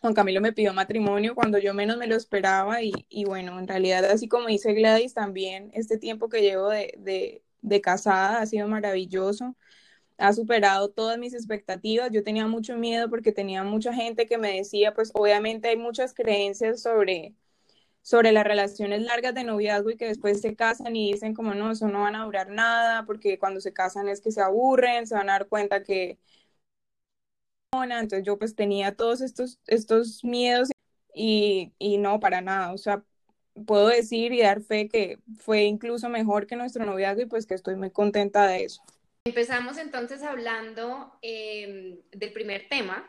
Juan 0.05 0.13
Camilo 0.13 0.43
me 0.43 0.53
pidió 0.53 0.75
matrimonio 0.75 1.35
cuando 1.35 1.57
yo 1.57 1.73
menos 1.73 1.97
me 1.97 2.07
lo 2.07 2.15
esperaba 2.15 2.83
y, 2.83 3.25
bueno, 3.25 3.59
en 3.59 3.67
realidad 3.67 4.05
así 4.05 4.29
como 4.29 4.49
dice 4.49 4.75
Gladys, 4.75 5.15
también 5.15 5.71
este 5.73 5.97
tiempo 5.97 6.29
que 6.29 6.43
llevo 6.43 6.69
de, 6.69 6.93
de, 6.99 7.43
de 7.63 7.81
casada 7.81 8.43
ha 8.43 8.47
sido 8.47 8.69
maravilloso 8.69 9.57
ha 10.19 10.35
superado 10.35 10.91
todas 10.91 11.19
mis 11.19 11.33
expectativas. 11.33 12.11
Yo 12.13 12.23
tenía 12.23 12.47
mucho 12.47 12.77
miedo 12.77 13.09
porque 13.09 13.33
tenía 13.33 13.65
mucha 13.65 13.95
gente 13.95 14.27
que 14.27 14.37
me 14.37 14.55
decía, 14.59 14.93
pues 14.95 15.11
obviamente 15.15 15.69
hay 15.69 15.79
muchas 15.79 16.13
creencias 16.13 16.83
sobre, 16.83 17.35
sobre 18.03 18.33
las 18.33 18.45
relaciones 18.45 19.03
largas 19.03 19.35
de 19.35 19.45
noviazgo 19.45 19.91
y 19.91 19.97
que 19.97 20.07
después 20.09 20.43
se 20.43 20.55
casan 20.57 20.97
y 20.97 21.13
dicen 21.13 21.35
como 21.35 21.55
no, 21.55 21.73
eso 21.73 21.89
no 21.89 22.03
van 22.03 22.17
a 22.17 22.25
durar 22.27 22.51
nada, 22.51 23.07
porque 23.07 23.39
cuando 23.39 23.61
se 23.61 23.73
casan 23.73 24.09
es 24.09 24.21
que 24.21 24.33
se 24.33 24.43
aburren, 24.43 25.07
se 25.07 25.15
van 25.15 25.31
a 25.31 25.33
dar 25.35 25.49
cuenta 25.49 25.83
que 25.83 26.19
entonces 27.83 28.23
yo 28.25 28.39
pues 28.39 28.55
tenía 28.55 28.95
todos 28.95 29.21
estos, 29.21 29.59
estos 29.67 30.23
miedos 30.23 30.69
y, 31.15 31.73
y 31.79 31.99
no, 31.99 32.21
para 32.21 32.41
nada, 32.41 32.73
o 32.73 32.79
sea, 32.79 33.03
puedo 33.67 33.89
decir 33.89 34.33
y 34.33 34.41
dar 34.41 34.63
fe 34.63 34.89
que 34.89 35.19
fue 35.39 35.63
incluso 35.63 36.09
mejor 36.09 36.47
que 36.47 36.57
nuestro 36.57 36.85
noviazgo 36.85 37.23
y 37.23 37.27
pues 37.27 37.47
que 37.47 37.55
estoy 37.55 37.77
muy 37.77 37.91
contenta 37.91 38.47
de 38.47 38.65
eso. 38.65 38.83
Empezamos 39.25 39.79
entonces 39.79 40.23
hablando 40.23 41.17
em, 41.23 41.99
del 42.13 42.33
primer 42.33 42.69
tema, 42.69 43.09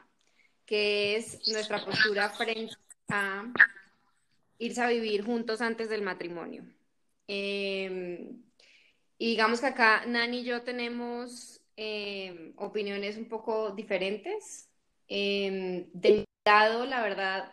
que 0.65 1.17
es 1.17 1.45
nuestra 1.47 1.83
postura 1.83 2.29
frente 2.29 2.73
a 3.09 3.51
irse 4.57 4.81
a 4.81 4.87
vivir 4.87 5.25
juntos 5.25 5.61
antes 5.61 5.89
del 5.89 6.01
matrimonio. 6.01 6.63
Em, 7.27 8.41
y 9.17 9.27
digamos 9.27 9.59
que 9.59 9.67
acá 9.67 10.05
Nani 10.05 10.39
y 10.39 10.43
yo 10.43 10.61
tenemos 10.61 11.61
Em, 11.77 12.53
opiniones 12.57 13.17
un 13.17 13.27
poco 13.27 13.71
diferentes. 13.71 14.69
Eh, 15.09 15.87
de 15.93 16.11
mi 16.11 16.25
lado, 16.45 16.85
la 16.85 17.01
verdad, 17.01 17.51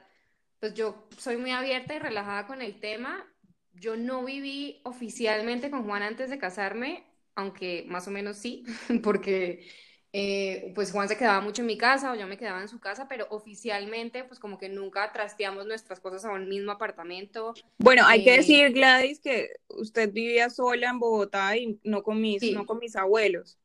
pues 0.60 0.74
yo 0.74 1.08
soy 1.18 1.36
muy 1.36 1.50
abierta 1.50 1.94
y 1.94 1.98
relajada 1.98 2.46
con 2.46 2.62
el 2.62 2.78
tema. 2.78 3.26
Yo 3.74 3.96
no 3.96 4.24
viví 4.24 4.80
oficialmente 4.84 5.70
con 5.70 5.84
Juan 5.84 6.02
antes 6.02 6.30
de 6.30 6.38
casarme, 6.38 7.04
aunque 7.34 7.84
más 7.88 8.06
o 8.06 8.12
menos 8.12 8.36
sí, 8.36 8.64
porque 9.02 9.66
eh, 10.12 10.70
pues 10.76 10.92
Juan 10.92 11.08
se 11.08 11.16
quedaba 11.16 11.40
mucho 11.40 11.62
en 11.62 11.66
mi 11.66 11.78
casa 11.78 12.12
o 12.12 12.14
yo 12.14 12.28
me 12.28 12.36
quedaba 12.36 12.60
en 12.60 12.68
su 12.68 12.78
casa, 12.78 13.08
pero 13.08 13.26
oficialmente 13.30 14.22
pues 14.22 14.38
como 14.38 14.56
que 14.56 14.68
nunca 14.68 15.10
trasteamos 15.10 15.66
nuestras 15.66 15.98
cosas 15.98 16.24
a 16.26 16.30
un 16.30 16.48
mismo 16.48 16.70
apartamento. 16.70 17.54
Bueno, 17.78 18.04
hay 18.06 18.22
que 18.22 18.34
eh, 18.34 18.36
decir, 18.36 18.72
Gladys, 18.72 19.18
que 19.18 19.56
usted 19.68 20.12
vivía 20.12 20.48
sola 20.48 20.90
en 20.90 21.00
Bogotá 21.00 21.56
y 21.56 21.80
no 21.82 22.04
con 22.04 22.20
mis, 22.20 22.42
no 22.52 22.66
con 22.66 22.78
mis 22.78 22.94
abuelos. 22.94 23.58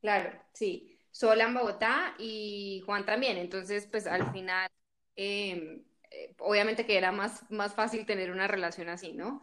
Claro, 0.00 0.30
sí. 0.52 0.96
Sola 1.10 1.44
en 1.44 1.54
Bogotá 1.54 2.14
y 2.18 2.82
Juan 2.86 3.04
también. 3.04 3.36
Entonces, 3.36 3.86
pues 3.90 4.06
al 4.06 4.30
final, 4.32 4.68
em, 5.16 5.84
eh, 6.10 6.34
obviamente 6.38 6.86
que 6.86 6.96
era 6.96 7.10
más, 7.12 7.50
más 7.50 7.74
fácil 7.74 8.06
tener 8.06 8.30
una 8.30 8.46
relación 8.46 8.88
así, 8.88 9.12
¿no? 9.12 9.42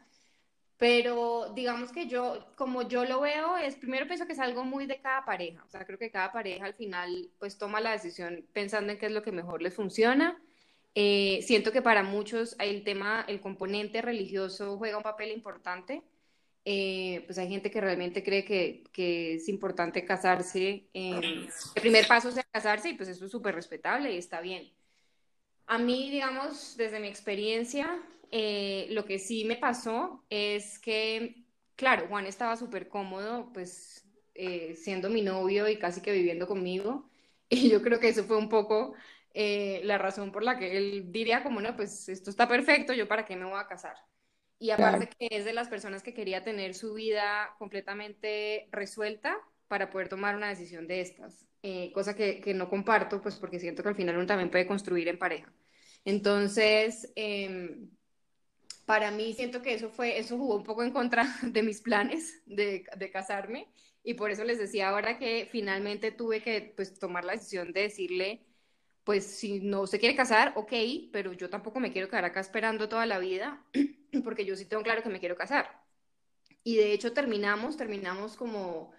Pero 0.78 1.54
digamos 1.56 1.92
que 1.92 2.08
yo, 2.08 2.54
como 2.58 2.84
yo 2.88 3.06
lo 3.06 3.22
veo, 3.22 3.58
es 3.58 3.76
primero 3.78 4.08
pienso 4.08 4.28
que 4.28 4.34
es 4.34 4.40
algo 4.40 4.64
muy 4.66 4.88
de 4.88 5.02
cada 5.02 5.26
pareja. 5.26 5.64
O 5.66 5.70
sea, 5.70 5.86
creo 5.86 6.00
que 6.00 6.12
cada 6.12 6.32
pareja 6.34 6.66
al 6.66 6.76
final 6.76 7.32
pues 7.40 7.58
toma 7.58 7.82
la 7.82 7.92
decisión 7.92 8.46
pensando 8.54 8.92
en 8.94 9.00
qué 9.00 9.08
es 9.08 9.14
lo 9.14 9.24
que 9.24 9.32
mejor 9.32 9.62
les 9.62 9.74
funciona. 9.76 10.42
Eh, 10.96 11.42
siento 11.44 11.72
que 11.72 11.82
para 11.82 12.04
muchos 12.04 12.56
el 12.60 12.84
tema, 12.84 13.26
el 13.28 13.42
componente 13.42 14.02
religioso 14.02 14.78
juega 14.78 14.98
un 14.98 15.04
papel 15.04 15.32
importante. 15.32 16.04
Eh, 16.68 17.22
pues 17.28 17.38
hay 17.38 17.48
gente 17.48 17.70
que 17.70 17.80
realmente 17.80 18.24
cree 18.24 18.44
que, 18.44 19.36
es 19.36 19.48
importante 19.50 20.04
casarse. 20.04 20.90
el 20.94 21.48
primer 21.76 22.08
paso 22.08 22.30
es 22.30 22.44
casarse 22.52 22.90
y 22.90 22.94
pues 22.96 23.08
eso 23.08 23.26
es 23.26 23.32
súper 23.32 23.54
respetable 23.54 24.12
y 24.12 24.18
está 24.18 24.42
bien. 24.42 24.72
A 25.68 25.78
mí, 25.78 26.10
digamos, 26.10 26.76
desde 26.76 27.00
mi 27.00 27.08
experiencia, 27.08 28.02
eh, 28.32 28.88
lo 28.90 29.06
que 29.06 29.20
sí 29.20 29.46
me 29.46 29.58
pasó 29.58 30.26
es 30.32 30.80
que, 30.80 31.46
claro, 31.76 32.08
Juan 32.08 32.26
estaba 32.26 32.58
súper 32.58 32.90
cómodo, 32.90 33.52
pues 33.54 34.04
eh, 34.34 34.76
siendo 34.76 35.10
mi 35.10 35.22
novio 35.22 35.70
y 35.70 35.78
casi 35.78 36.02
que 36.02 36.12
viviendo 36.12 36.48
conmigo. 36.48 37.10
Y 37.48 37.70
yo 37.70 37.84
creo 37.84 38.00
que 38.00 38.10
eso 38.10 38.24
fue 38.24 38.38
un 38.38 38.50
poco 38.50 38.96
la 39.36 39.98
razón 40.00 40.32
por 40.32 40.44
la 40.44 40.58
que 40.58 40.78
él 40.78 41.12
diría 41.12 41.44
como, 41.44 41.62
no, 41.62 41.76
pues 41.76 42.10
esto 42.10 42.32
está 42.32 42.48
perfecto, 42.48 42.92
yo 42.94 43.08
para 43.08 43.24
qué 43.24 43.36
me 43.36 43.46
voy 43.46 43.60
a 43.60 43.68
casar. 43.68 43.96
Y 44.66 44.72
aparte 44.72 45.08
que 45.20 45.28
es 45.30 45.46
de 45.46 45.54
las 45.54 45.68
personas 45.68 46.02
que 46.02 46.16
quería 46.16 46.44
tener 46.44 46.74
su 46.74 46.96
vida 46.96 47.54
completamente 47.60 48.68
resuelta 48.72 49.38
para 49.68 49.92
poder 49.92 50.10
tomar 50.10 50.36
una 50.36 50.50
decisión 50.50 50.88
de 50.88 51.02
estas, 51.02 51.46
eh, 51.62 51.92
cosa 51.94 52.16
que, 52.16 52.42
que, 52.42 52.56
no 52.56 52.68
comparto, 52.68 53.22
pues 53.22 53.36
porque 53.36 53.60
siento 53.60 53.84
que 53.84 53.90
al 53.90 53.96
final 53.96 54.16
uno 54.16 54.26
también 54.26 54.50
puede 54.50 54.66
construir 54.66 55.08
en 55.08 55.20
pareja. 55.20 55.54
Entonces, 56.04 57.14
eh, 57.16 57.78
para 58.88 59.12
mí 59.12 59.34
siento 59.34 59.62
que 59.62 59.76
eso 59.76 59.90
fue, 59.92 60.18
eso 60.18 60.36
jugó 60.36 60.56
un 60.56 60.64
poco 60.64 60.82
en 60.82 60.92
contra 60.92 61.28
de 61.44 61.62
mis 61.62 61.82
planes 61.82 62.42
de, 62.48 62.86
de, 62.98 63.12
casarme 63.12 63.68
y 64.04 64.16
por 64.16 64.32
eso 64.32 64.44
les 64.46 64.58
decía 64.58 64.90
ahora 64.90 65.20
que 65.20 65.48
finalmente 65.52 66.12
tuve 66.12 66.42
que 66.42 66.74
pues 66.76 66.98
tomar 66.98 67.24
la 67.24 67.34
decisión 67.34 67.72
de 67.72 67.82
decirle, 67.82 68.42
pues 69.06 69.26
si 69.26 69.62
no 69.62 69.88
se 69.88 70.00
quiere 70.00 70.16
casar, 70.16 70.54
ok, 70.56 70.74
pero 71.14 71.32
yo 71.32 71.50
tampoco 71.50 71.80
me 71.80 71.94
quiero 71.94 72.10
quedar 72.10 72.26
acá 72.26 72.40
esperando 72.42 72.90
toda 72.90 73.06
la 73.06 73.20
vida 73.20 73.64
porque 74.24 74.46
yo 74.46 74.56
sí 74.58 74.66
tengo 74.66 74.84
claro 74.84 75.04
que 75.04 75.10
me 75.10 75.20
quiero 75.20 75.36
casar. 75.38 75.86
Y 76.64 76.78
de 76.78 76.92
hecho 76.94 77.14
terminamos, 77.14 77.78
terminamos 77.78 78.36
como 78.36 78.92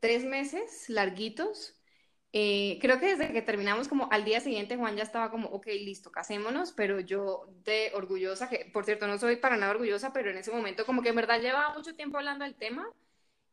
tres 0.00 0.24
meses 0.24 0.88
larguitos. 0.90 1.74
Eh, 2.32 2.78
creo 2.82 3.00
que 3.00 3.16
desde 3.16 3.32
que 3.32 3.40
terminamos 3.40 3.88
como 3.88 4.10
al 4.12 4.24
día 4.26 4.40
siguiente 4.40 4.76
Juan 4.76 4.96
ya 4.96 5.02
estaba 5.02 5.30
como, 5.30 5.48
ok, 5.48 5.66
listo, 5.68 6.12
casémonos, 6.12 6.72
pero 6.72 7.00
yo 7.00 7.48
de 7.64 7.92
orgullosa, 7.94 8.50
que 8.50 8.70
por 8.72 8.84
cierto 8.84 9.06
no 9.06 9.18
soy 9.18 9.36
para 9.36 9.56
nada 9.56 9.72
orgullosa, 9.72 10.12
pero 10.12 10.30
en 10.30 10.36
ese 10.36 10.52
momento 10.52 10.84
como 10.84 11.02
que 11.02 11.08
en 11.08 11.16
verdad 11.16 11.40
llevaba 11.40 11.72
mucho 11.74 11.94
tiempo 11.96 12.18
hablando 12.18 12.44
del 12.44 12.56
tema 12.56 12.92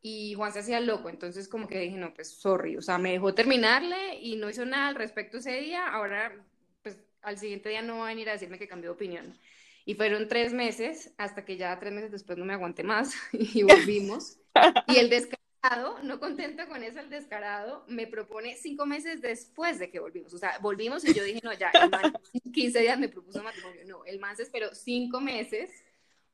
y 0.05 0.33
Juan 0.33 0.51
se 0.51 0.59
hacía 0.59 0.81
loco, 0.81 1.09
entonces 1.09 1.47
como 1.47 1.65
que 1.65 1.79
dije, 1.79 1.95
no, 1.95 2.13
pues 2.13 2.29
sorry, 2.29 2.75
o 2.75 2.81
sea, 2.81 2.97
me 2.97 3.13
dejó 3.13 3.33
terminarle 3.33 4.19
y 4.19 4.35
no 4.35 4.49
hizo 4.49 4.65
nada 4.65 4.89
al 4.89 4.95
respecto 4.95 5.37
ese 5.37 5.61
día, 5.61 5.87
ahora 5.87 6.35
pues 6.81 6.99
al 7.21 7.37
siguiente 7.37 7.69
día 7.69 7.81
no 7.81 7.99
va 7.99 8.07
a 8.07 8.09
venir 8.09 8.27
a 8.29 8.33
decirme 8.33 8.59
que 8.59 8.67
cambió 8.67 8.89
de 8.89 8.95
opinión. 8.95 9.39
Y 9.85 9.95
fueron 9.95 10.27
tres 10.27 10.51
meses, 10.51 11.13
hasta 11.17 11.45
que 11.45 11.55
ya 11.55 11.79
tres 11.79 11.93
meses 11.93 12.11
después 12.11 12.37
no 12.37 12.43
me 12.43 12.53
aguanté 12.53 12.83
más 12.83 13.13
y 13.31 13.63
volvimos. 13.63 14.39
y 14.89 14.97
el 14.97 15.09
descarado, 15.09 15.97
no 16.03 16.19
contento 16.19 16.67
con 16.67 16.83
eso, 16.83 16.99
el 16.99 17.09
descarado 17.09 17.85
me 17.87 18.05
propone 18.05 18.57
cinco 18.57 18.85
meses 18.85 19.21
después 19.21 19.79
de 19.79 19.89
que 19.89 19.99
volvimos. 19.99 20.33
O 20.33 20.37
sea, 20.37 20.57
volvimos 20.59 21.05
y 21.05 21.13
yo 21.13 21.23
dije, 21.23 21.39
no, 21.41 21.53
ya, 21.53 21.71
el 21.81 21.89
man 21.89 22.13
15 22.51 22.77
días 22.77 22.99
me 22.99 23.07
propuso 23.07 23.41
matrimonio. 23.41 23.83
No, 23.87 24.03
el 24.03 24.19
man 24.19 24.35
se 24.35 24.43
esperó 24.43 24.75
cinco 24.75 25.21
meses 25.21 25.71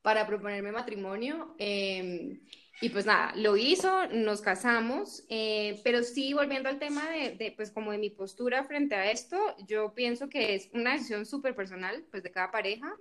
para 0.02 0.26
proponerme 0.26 0.72
matrimonio. 0.72 1.54
Eh, 1.60 2.40
y 2.82 2.90
pues 2.90 3.06
nada, 3.06 3.34
lo 3.36 3.58
hizo, 3.58 4.08
nos 4.08 4.42
casamos, 4.42 5.24
eh, 5.30 5.82
pero 5.84 6.04
sí, 6.04 6.34
volviendo 6.34 6.70
al 6.70 6.80
tema 6.80 7.10
de, 7.10 7.32
de, 7.36 7.52
pues 7.52 7.72
como 7.72 7.92
de 7.92 7.98
mi 7.98 8.10
postura 8.10 8.64
frente 8.64 8.96
a 8.96 9.12
esto, 9.12 9.38
yo 9.68 9.94
pienso 9.94 10.30
que 10.30 10.56
es 10.56 10.70
una 10.74 10.94
decisión 10.94 11.26
súper 11.26 11.56
personal, 11.56 12.06
pues 12.12 12.24
de 12.24 12.32
cada 12.32 12.52
pareja 12.52 12.96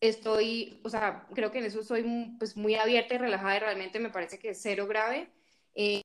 estoy, 0.00 0.80
o 0.84 0.88
sea, 0.90 1.26
creo 1.34 1.52
que 1.52 1.58
en 1.58 1.66
eso 1.66 1.82
soy 1.82 2.04
pues, 2.38 2.56
muy 2.56 2.74
abierta 2.74 3.14
y 3.14 3.18
relajada 3.18 3.56
y 3.56 3.60
realmente 3.60 4.00
me 4.00 4.10
parece 4.10 4.38
que 4.38 4.50
es 4.50 4.60
cero 4.62 4.86
grave. 4.86 5.30
Eh, 5.74 6.02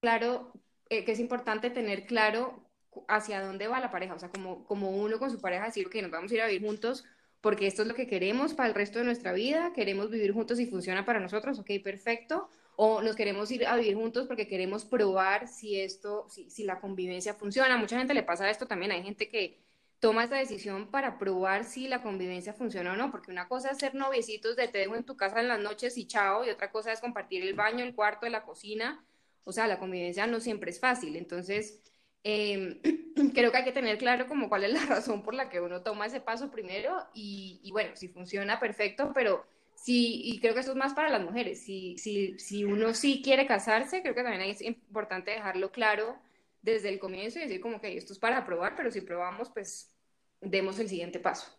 claro, 0.00 0.52
eh, 0.90 1.04
que 1.04 1.12
es 1.12 1.20
importante 1.20 1.70
tener 1.70 2.06
claro 2.06 2.64
hacia 3.08 3.42
dónde 3.42 3.68
va 3.68 3.80
la 3.80 3.90
pareja, 3.90 4.14
o 4.14 4.18
sea, 4.18 4.30
como, 4.30 4.64
como 4.64 4.90
uno 4.90 5.18
con 5.18 5.30
su 5.30 5.40
pareja 5.40 5.66
decir, 5.66 5.88
que 5.88 6.02
nos 6.02 6.10
vamos 6.10 6.32
a 6.32 6.34
ir 6.34 6.42
a 6.42 6.46
vivir 6.46 6.66
juntos 6.66 7.04
porque 7.40 7.66
esto 7.66 7.82
es 7.82 7.88
lo 7.88 7.94
que 7.94 8.06
queremos 8.06 8.54
para 8.54 8.68
el 8.68 8.74
resto 8.74 8.98
de 8.98 9.04
nuestra 9.04 9.32
vida, 9.32 9.72
queremos 9.72 10.10
vivir 10.10 10.32
juntos 10.32 10.58
y 10.60 10.66
funciona 10.66 11.04
para 11.04 11.20
nosotros, 11.20 11.58
ok, 11.58 11.70
perfecto, 11.82 12.48
o 12.76 13.02
nos 13.02 13.16
queremos 13.16 13.50
ir 13.50 13.66
a 13.66 13.76
vivir 13.76 13.96
juntos 13.96 14.26
porque 14.26 14.46
queremos 14.48 14.84
probar 14.84 15.48
si 15.48 15.80
esto, 15.80 16.26
si, 16.28 16.50
si 16.50 16.64
la 16.64 16.80
convivencia 16.80 17.34
funciona. 17.34 17.76
mucha 17.76 17.98
gente 17.98 18.14
le 18.14 18.22
pasa 18.22 18.50
esto 18.50 18.66
también, 18.66 18.92
hay 18.92 19.02
gente 19.02 19.28
que 19.28 19.58
toma 20.00 20.24
esta 20.24 20.36
decisión 20.36 20.90
para 20.90 21.18
probar 21.18 21.64
si 21.64 21.88
la 21.88 22.02
convivencia 22.02 22.52
funciona 22.52 22.92
o 22.92 22.96
no, 22.96 23.10
porque 23.10 23.32
una 23.32 23.48
cosa 23.48 23.70
es 23.70 23.78
ser 23.78 23.94
noviecitos 23.94 24.56
de 24.56 24.68
te 24.68 24.78
dejo 24.78 24.94
en 24.96 25.04
tu 25.04 25.16
casa 25.16 25.40
en 25.40 25.48
las 25.48 25.60
noches 25.60 25.96
y 25.98 26.06
chao, 26.06 26.44
y 26.44 26.50
otra 26.50 26.70
cosa 26.70 26.92
es 26.92 27.00
compartir 27.00 27.42
el 27.42 27.54
baño, 27.54 27.84
el 27.84 27.94
cuarto, 27.94 28.28
la 28.28 28.44
cocina, 28.44 29.04
o 29.44 29.52
sea, 29.52 29.66
la 29.66 29.78
convivencia 29.78 30.26
no 30.26 30.40
siempre 30.40 30.70
es 30.70 30.80
fácil, 30.80 31.16
entonces 31.16 31.80
em, 32.22 32.80
creo 33.34 33.50
que 33.50 33.58
hay 33.58 33.64
que 33.64 33.72
tener 33.72 33.98
claro 33.98 34.26
como 34.26 34.48
cuál 34.48 34.64
es 34.64 34.72
la 34.72 34.86
razón 34.86 35.22
por 35.22 35.34
la 35.34 35.48
que 35.48 35.60
uno 35.60 35.82
toma 35.82 36.06
ese 36.06 36.20
paso 36.20 36.50
primero 36.50 36.96
y, 37.14 37.60
y 37.62 37.72
bueno, 37.72 37.96
si 37.96 38.08
funciona, 38.08 38.60
perfecto, 38.60 39.12
pero 39.14 39.44
sí, 39.74 40.22
y 40.24 40.40
creo 40.40 40.54
que 40.54 40.60
eso 40.60 40.70
es 40.72 40.76
más 40.76 40.94
para 40.94 41.10
las 41.10 41.22
mujeres, 41.22 41.62
si, 41.62 41.96
si, 41.98 42.38
si 42.38 42.64
uno 42.64 42.94
sí 42.94 43.22
quiere 43.22 43.46
casarse, 43.46 44.02
creo 44.02 44.14
que 44.14 44.22
también 44.22 44.42
es 44.42 44.60
importante 44.62 45.30
dejarlo 45.30 45.70
claro 45.70 46.18
desde 46.62 46.88
el 46.88 46.98
comienzo 46.98 47.38
y 47.38 47.42
decir 47.42 47.60
como 47.60 47.80
que 47.80 47.96
esto 47.96 48.12
es 48.12 48.18
para 48.18 48.44
probar, 48.44 48.74
pero 48.76 48.90
si 48.90 49.00
probamos, 49.00 49.50
pues 49.50 49.94
demos 50.40 50.78
el 50.78 50.88
siguiente 50.88 51.20
paso. 51.20 51.50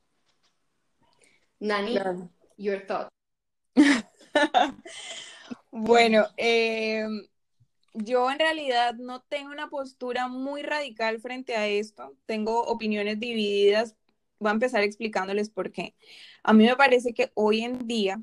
Nani, 1.59 1.99
your 2.57 2.81
thought. 2.85 3.09
bueno, 5.71 6.25
eh, 6.37 7.05
yo 8.03 8.31
en 8.31 8.39
realidad 8.39 8.95
no 8.95 9.21
tengo 9.21 9.51
una 9.51 9.69
postura 9.69 10.27
muy 10.27 10.63
radical 10.63 11.19
frente 11.19 11.55
a 11.55 11.67
esto. 11.67 12.15
Tengo 12.25 12.63
opiniones 12.63 13.19
divididas. 13.19 13.95
Voy 14.39 14.49
a 14.49 14.53
empezar 14.53 14.83
explicándoles 14.83 15.49
por 15.49 15.71
qué. 15.71 15.95
A 16.43 16.53
mí 16.53 16.65
me 16.65 16.75
parece 16.75 17.13
que 17.13 17.31
hoy 17.35 17.61
en 17.61 17.87
día 17.87 18.21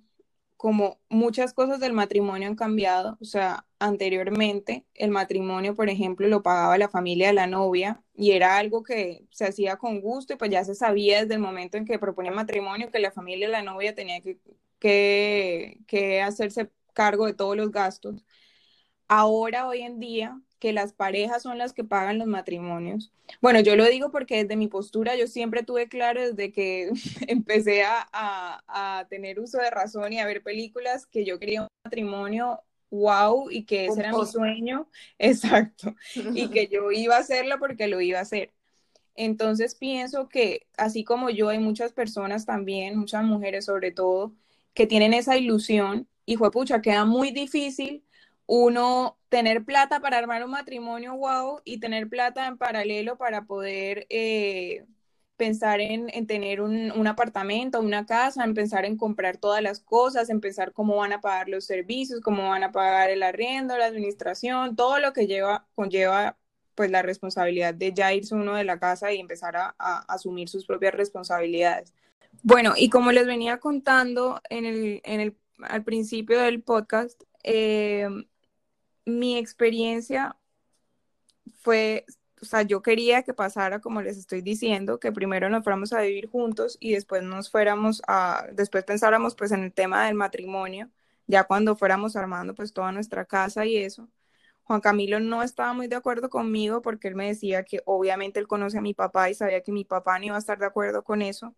como 0.57 0.99
muchas 1.11 1.53
cosas 1.53 1.81
del 1.81 1.93
matrimonio 1.93 2.49
han 2.49 2.57
cambiado, 2.57 3.19
o 3.21 3.25
sea, 3.25 3.67
anteriormente 3.79 4.87
el 4.95 5.11
matrimonio, 5.11 5.75
por 5.75 5.91
ejemplo, 5.91 6.29
lo 6.29 6.43
pagaba 6.43 6.79
la 6.79 6.89
familia 6.89 7.29
de 7.29 7.35
la 7.35 7.47
novia 7.47 8.03
y 8.15 8.33
era 8.33 8.57
algo 8.59 8.83
que 8.83 9.27
se 9.31 9.47
hacía 9.47 9.77
con 9.77 10.01
gusto 10.01 10.33
y 10.35 10.37
pues 10.37 10.51
ya 10.51 10.65
se 10.65 10.75
sabía 10.75 11.21
desde 11.23 11.35
el 11.35 11.41
momento 11.41 11.77
en 11.77 11.85
que 11.85 11.99
proponía 11.99 12.33
matrimonio 12.33 12.91
que 12.91 12.99
la 13.01 13.13
familia 13.13 13.49
de 13.49 13.53
la 13.53 13.63
novia 13.63 13.95
tenía 13.95 14.21
que, 14.23 14.39
que, 14.79 15.79
que 15.87 16.23
hacerse 16.23 16.71
cargo 16.95 17.27
de 17.27 17.35
todos 17.35 17.57
los 17.57 17.71
gastos. 17.71 18.25
Ahora, 19.09 19.67
hoy 19.69 19.83
en 19.83 20.01
día, 20.01 20.41
que 20.59 20.73
las 20.73 20.93
parejas 20.93 21.43
son 21.43 21.59
las 21.59 21.73
que 21.73 21.85
pagan 21.85 22.19
los 22.19 22.27
matrimonios. 22.27 23.13
Bueno, 23.41 23.61
yo 23.61 23.77
lo 23.77 23.85
digo 23.85 24.11
porque 24.11 24.43
desde 24.43 24.57
mi 24.57 24.69
postura 24.69 25.17
yo 25.17 25.27
siempre 25.27 25.63
tuve 25.63 25.89
claro 25.89 26.21
desde 26.23 26.53
que 26.53 26.91
empecé 27.29 27.85
a, 27.85 28.09
a, 28.13 29.07
tener 29.09 29.39
uso 29.39 29.59
de 29.59 29.71
razón 29.71 30.13
y 30.13 30.21
a 30.21 30.27
ver 30.27 30.43
películas 30.43 31.07
que 31.07 31.25
yo 31.25 31.39
quería 31.39 31.63
un 31.63 31.69
matrimonio 31.85 32.63
wow 32.91 33.51
y 33.51 33.65
que 33.65 33.87
ese 33.87 34.01
era 34.01 34.13
mi 34.13 34.27
sueño, 34.27 34.89
exacto, 35.19 35.95
y 36.15 36.49
que 36.49 36.69
yo 36.73 36.91
iba 36.93 37.17
a 37.17 37.21
hacerlo 37.21 37.59
porque 37.59 37.89
lo 37.89 38.01
iba 38.01 38.19
a 38.19 38.23
hacer. 38.23 38.53
Entonces 39.15 39.75
pienso 39.75 40.29
que 40.29 40.67
así 40.77 41.03
como 41.03 41.31
yo 41.31 41.49
hay 41.49 41.59
muchas 41.59 41.93
personas 41.93 42.47
también, 42.47 42.99
muchas 42.99 43.25
mujeres 43.25 43.65
sobre 43.65 43.91
todo, 43.91 44.35
que 44.75 44.87
tienen 44.87 45.15
esa 45.15 45.37
ilusión 45.37 46.07
y 46.27 46.37
fue 46.37 46.51
pucha, 46.51 46.83
queda 46.83 47.05
muy 47.05 47.31
difícil 47.31 48.06
uno 48.47 49.19
tener 49.29 49.65
plata 49.65 50.01
para 50.01 50.19
armar 50.19 50.45
un 50.45 50.53
matrimonio 50.53 51.17
wow 51.17 51.61
y 51.65 51.79
tener 51.81 52.09
plata 52.09 52.47
en 52.47 52.59
paralelo 52.59 53.17
para 53.19 53.45
poder 53.45 54.07
eh, 54.09 54.87
pensar 55.37 55.81
en, 55.81 56.27
tener 56.27 56.61
un, 56.61 56.93
un, 56.93 57.07
apartamento, 57.07 57.81
una 57.81 58.07
casa, 58.07 58.45
en 58.45 58.55
pensar 58.55 58.85
en 58.85 58.97
comprar 58.97 59.37
todas 59.37 59.63
las 59.63 59.81
cosas, 59.81 60.31
en 60.31 60.41
pensar 60.41 60.73
cómo 60.73 60.97
van 60.97 61.13
a 61.13 61.21
pagar 61.21 61.49
los 61.49 61.67
servicios, 61.67 62.21
cómo 62.21 62.49
van 62.49 62.65
a 62.65 62.73
pagar 62.73 63.11
el 63.11 63.23
arriendo, 63.23 63.77
la 63.77 63.87
administración, 63.87 64.77
todo 64.77 64.99
lo 64.99 65.13
que 65.13 65.27
lleva, 65.27 65.67
conlleva 65.75 66.39
pues 66.75 66.91
la 66.91 67.03
responsabilidad 67.03 67.75
de 67.75 67.93
ya 67.93 68.13
irse 68.13 68.35
uno 68.35 68.55
de 68.55 68.65
la 68.65 68.79
casa 68.79 69.13
y 69.13 69.19
empezar 69.19 69.57
a, 69.57 69.75
asumir 70.09 70.49
sus 70.49 70.67
propias 70.67 70.95
responsabilidades. 70.95 71.93
Bueno, 72.43 72.75
y 72.77 72.91
como 72.91 73.13
les 73.13 73.27
venía 73.27 73.59
contando 73.59 74.41
en 74.51 74.67
el, 74.67 75.01
en 75.05 75.21
el, 75.21 75.37
al 75.63 75.83
principio 75.85 76.41
del 76.41 76.63
podcast, 76.63 77.23
eh, 77.43 78.09
mi 79.07 79.39
experiencia 79.39 80.37
fue, 81.63 82.05
o 82.43 82.45
sea, 82.45 82.63
yo 82.63 82.83
quería 82.83 83.23
que 83.23 83.35
pasara 83.35 83.81
como 83.81 84.03
les 84.03 84.17
estoy 84.19 84.43
diciendo, 84.43 84.99
que 85.01 85.13
primero 85.13 85.49
nos 85.51 85.65
fuéramos 85.65 85.93
a 85.93 86.01
vivir 86.03 86.29
juntos 86.29 86.77
y 86.81 86.93
después 86.93 87.23
nos 87.23 87.51
fuéramos 87.51 88.03
a, 88.09 88.47
después 88.53 88.85
pensáramos 88.85 89.35
pues 89.35 89.53
en 89.53 89.65
el 89.65 89.73
tema 89.73 90.07
del 90.07 90.15
matrimonio, 90.15 90.91
ya 91.27 91.45
cuando 91.45 91.77
fuéramos 91.77 92.17
armando 92.17 92.55
pues 92.55 92.73
toda 92.73 92.93
nuestra 92.93 93.25
casa 93.25 93.67
y 93.67 93.77
eso. 93.77 94.09
Juan 94.65 94.81
Camilo 94.81 95.21
no 95.21 95.43
estaba 95.43 95.73
muy 95.75 95.89
de 95.89 95.97
acuerdo 95.97 96.31
conmigo 96.31 96.83
porque 96.83 97.09
él 97.09 97.15
me 97.17 97.29
decía 97.29 97.65
que 97.65 97.83
obviamente 97.87 98.41
él 98.41 98.49
conoce 98.49 98.79
a 98.79 98.81
mi 98.83 98.95
papá 98.95 99.31
y 99.31 99.35
sabía 99.35 99.63
que 99.63 99.73
mi 99.73 99.85
papá 99.85 100.19
no 100.19 100.27
iba 100.27 100.37
a 100.37 100.39
estar 100.41 100.59
de 100.59 100.67
acuerdo 100.67 101.05
con 101.05 101.23
eso, 101.23 101.55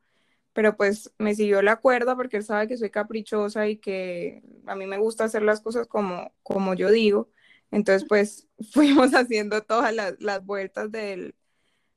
pero 0.53 0.77
pues 0.77 1.13
me 1.19 1.35
siguió 1.35 1.63
la 1.63 1.77
cuerda 1.77 2.17
porque 2.17 2.39
él 2.39 2.45
sabe 2.45 2.69
que 2.69 2.77
soy 2.77 2.91
caprichosa 2.91 3.69
y 3.69 3.79
que 3.79 4.43
a 4.67 4.75
mí 4.77 4.87
me 4.87 4.99
gusta 4.99 5.25
hacer 5.25 5.43
las 5.43 5.61
cosas 5.61 5.87
como, 5.87 6.33
como 6.43 6.75
yo 6.75 6.91
digo. 6.91 7.31
Entonces 7.71 8.07
pues 8.09 8.49
fuimos 8.73 9.15
haciendo 9.15 9.63
todas 9.63 9.95
las, 9.95 10.21
las 10.21 10.45
vueltas 10.45 10.91
del, 10.91 11.35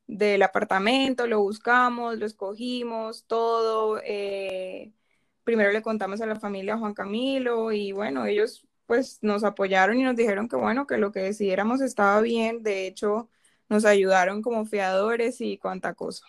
del 0.06 0.42
apartamento, 0.42 1.26
lo 1.26 1.40
buscamos, 1.40 2.18
lo 2.18 2.26
escogimos, 2.26 3.24
todo. 3.26 4.00
Eh, 4.04 4.92
primero 5.44 5.72
le 5.72 5.82
contamos 5.82 6.20
a 6.20 6.26
la 6.26 6.38
familia 6.38 6.78
Juan 6.78 6.94
Camilo 6.94 7.72
y 7.72 7.92
bueno, 7.92 8.26
ellos 8.26 8.66
pues 8.86 9.18
nos 9.22 9.44
apoyaron 9.44 9.98
y 9.98 10.02
nos 10.02 10.16
dijeron 10.16 10.48
que 10.48 10.56
bueno, 10.56 10.86
que 10.86 10.98
lo 10.98 11.12
que 11.12 11.20
decidiéramos 11.20 11.80
estaba 11.80 12.20
bien, 12.20 12.62
de 12.62 12.86
hecho 12.86 13.30
nos 13.68 13.84
ayudaron 13.84 14.42
como 14.42 14.66
fiadores 14.66 15.40
y 15.40 15.58
cuánta 15.58 15.94
cosa. 15.94 16.26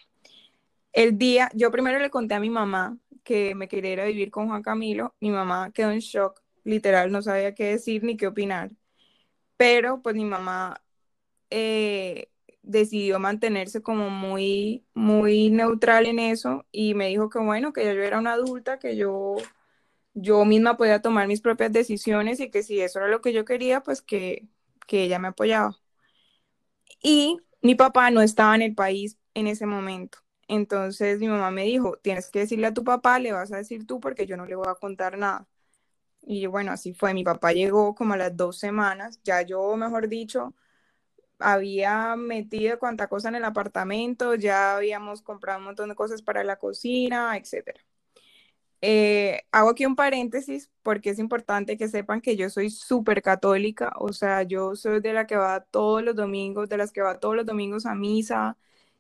El 0.94 1.18
día, 1.18 1.50
yo 1.54 1.72
primero 1.72 2.00
le 2.00 2.10
conté 2.10 2.36
a 2.36 2.40
mi 2.40 2.50
mamá 2.50 2.98
que 3.24 3.56
me 3.56 3.68
quería 3.68 3.94
ir 3.94 4.02
a 4.02 4.06
vivir 4.06 4.32
con 4.32 4.48
Juan 4.48 4.62
Camilo, 4.62 5.16
mi 5.20 5.32
mamá 5.32 5.72
quedó 5.74 5.92
en 5.92 6.00
shock, 6.00 6.42
literal, 6.64 7.12
no 7.12 7.22
sabía 7.22 7.56
qué 7.56 7.66
decir 7.66 8.04
ni 8.04 8.16
qué 8.18 8.28
opinar, 8.28 8.72
pero 9.64 10.02
pues 10.02 10.14
mi 10.16 10.26
mamá 10.26 10.84
eh, 11.50 12.30
decidió 12.64 13.20
mantenerse 13.20 13.82
como 13.82 14.10
muy, 14.10 14.86
muy 14.94 15.52
neutral 15.52 16.06
en 16.08 16.20
eso 16.20 16.66
y 16.74 16.96
me 16.96 17.08
dijo 17.08 17.30
que 17.30 17.40
bueno, 17.40 17.74
que 17.74 17.86
yo 17.86 18.04
era 18.04 18.20
una 18.20 18.34
adulta, 18.34 18.80
que 18.80 18.98
yo, 18.98 19.38
yo 20.16 20.46
misma 20.46 20.78
podía 20.78 21.02
tomar 21.02 21.28
mis 21.28 21.42
propias 21.42 21.72
decisiones 21.74 22.42
y 22.42 22.52
que 22.52 22.64
si 22.64 22.82
eso 22.82 23.00
era 23.00 23.10
lo 23.10 23.22
que 23.22 23.34
yo 23.34 23.46
quería, 23.46 23.84
pues 23.84 24.02
que, 24.02 24.48
que 24.88 25.04
ella 25.04 25.20
me 25.20 25.30
apoyaba. 25.30 25.80
Y 27.04 27.38
mi 27.62 27.76
papá 27.76 28.10
no 28.12 28.22
estaba 28.22 28.56
en 28.56 28.62
el 28.64 28.76
país 28.76 29.18
en 29.34 29.48
ese 29.48 29.66
momento. 29.66 30.20
Entonces 30.48 31.20
mi 31.20 31.28
mamá 31.28 31.52
me 31.52 31.64
dijo, 31.64 31.98
tienes 32.02 32.30
que 32.30 32.40
decirle 32.40 32.68
a 32.68 32.74
tu 32.74 32.84
papá, 32.84 33.20
le 33.20 33.32
vas 33.34 33.52
a 33.52 33.58
decir 33.58 33.86
tú 33.88 34.00
porque 34.00 34.26
yo 34.26 34.38
no 34.38 34.46
le 34.46 34.56
voy 34.56 34.68
a 34.70 34.76
contar 34.76 35.18
nada. 35.18 35.48
Y 36.26 36.46
bueno, 36.48 36.72
así 36.72 36.94
fue. 36.94 37.14
Mi 37.14 37.24
papá 37.24 37.52
llegó 37.54 37.96
como 37.96 38.14
a 38.14 38.18
las 38.18 38.36
dos 38.36 38.58
semanas, 38.58 39.20
ya 39.24 39.42
yo, 39.42 39.76
mejor 39.78 40.08
dicho, 40.08 40.54
había 41.40 42.16
metido 42.16 42.80
cuanta 42.80 43.08
cosa 43.08 43.30
en 43.30 43.36
el 43.36 43.46
apartamento, 43.46 44.36
ya 44.36 44.78
habíamos 44.78 45.22
comprado 45.22 45.60
un 45.60 45.66
montón 45.66 45.90
de 45.90 45.96
cosas 45.96 46.22
para 46.22 46.44
la 46.44 46.58
cocina, 46.58 47.38
etc. 47.38 47.80
Eh, 48.82 49.44
hago 49.52 49.70
aquí 49.72 49.86
un 49.86 49.96
paréntesis 49.96 50.70
porque 50.84 51.12
es 51.12 51.20
importante 51.20 51.78
que 51.78 51.88
sepan 51.88 52.22
que 52.22 52.36
yo 52.36 52.50
soy 52.50 52.70
súper 52.70 53.22
católica, 53.22 53.94
o 54.00 54.14
sea, 54.14 54.44
yo 54.44 54.76
soy 54.76 55.00
de 55.02 55.14
la 55.14 55.26
que 55.28 55.38
va 55.38 55.62
todos 55.62 56.04
los 56.04 56.16
domingos, 56.16 56.70
de 56.70 56.78
las 56.78 56.92
que 56.92 57.02
va 57.02 57.20
todos 57.20 57.36
los 57.36 57.46
domingos 57.46 57.86
a 57.86 57.96
misa, 57.96 58.58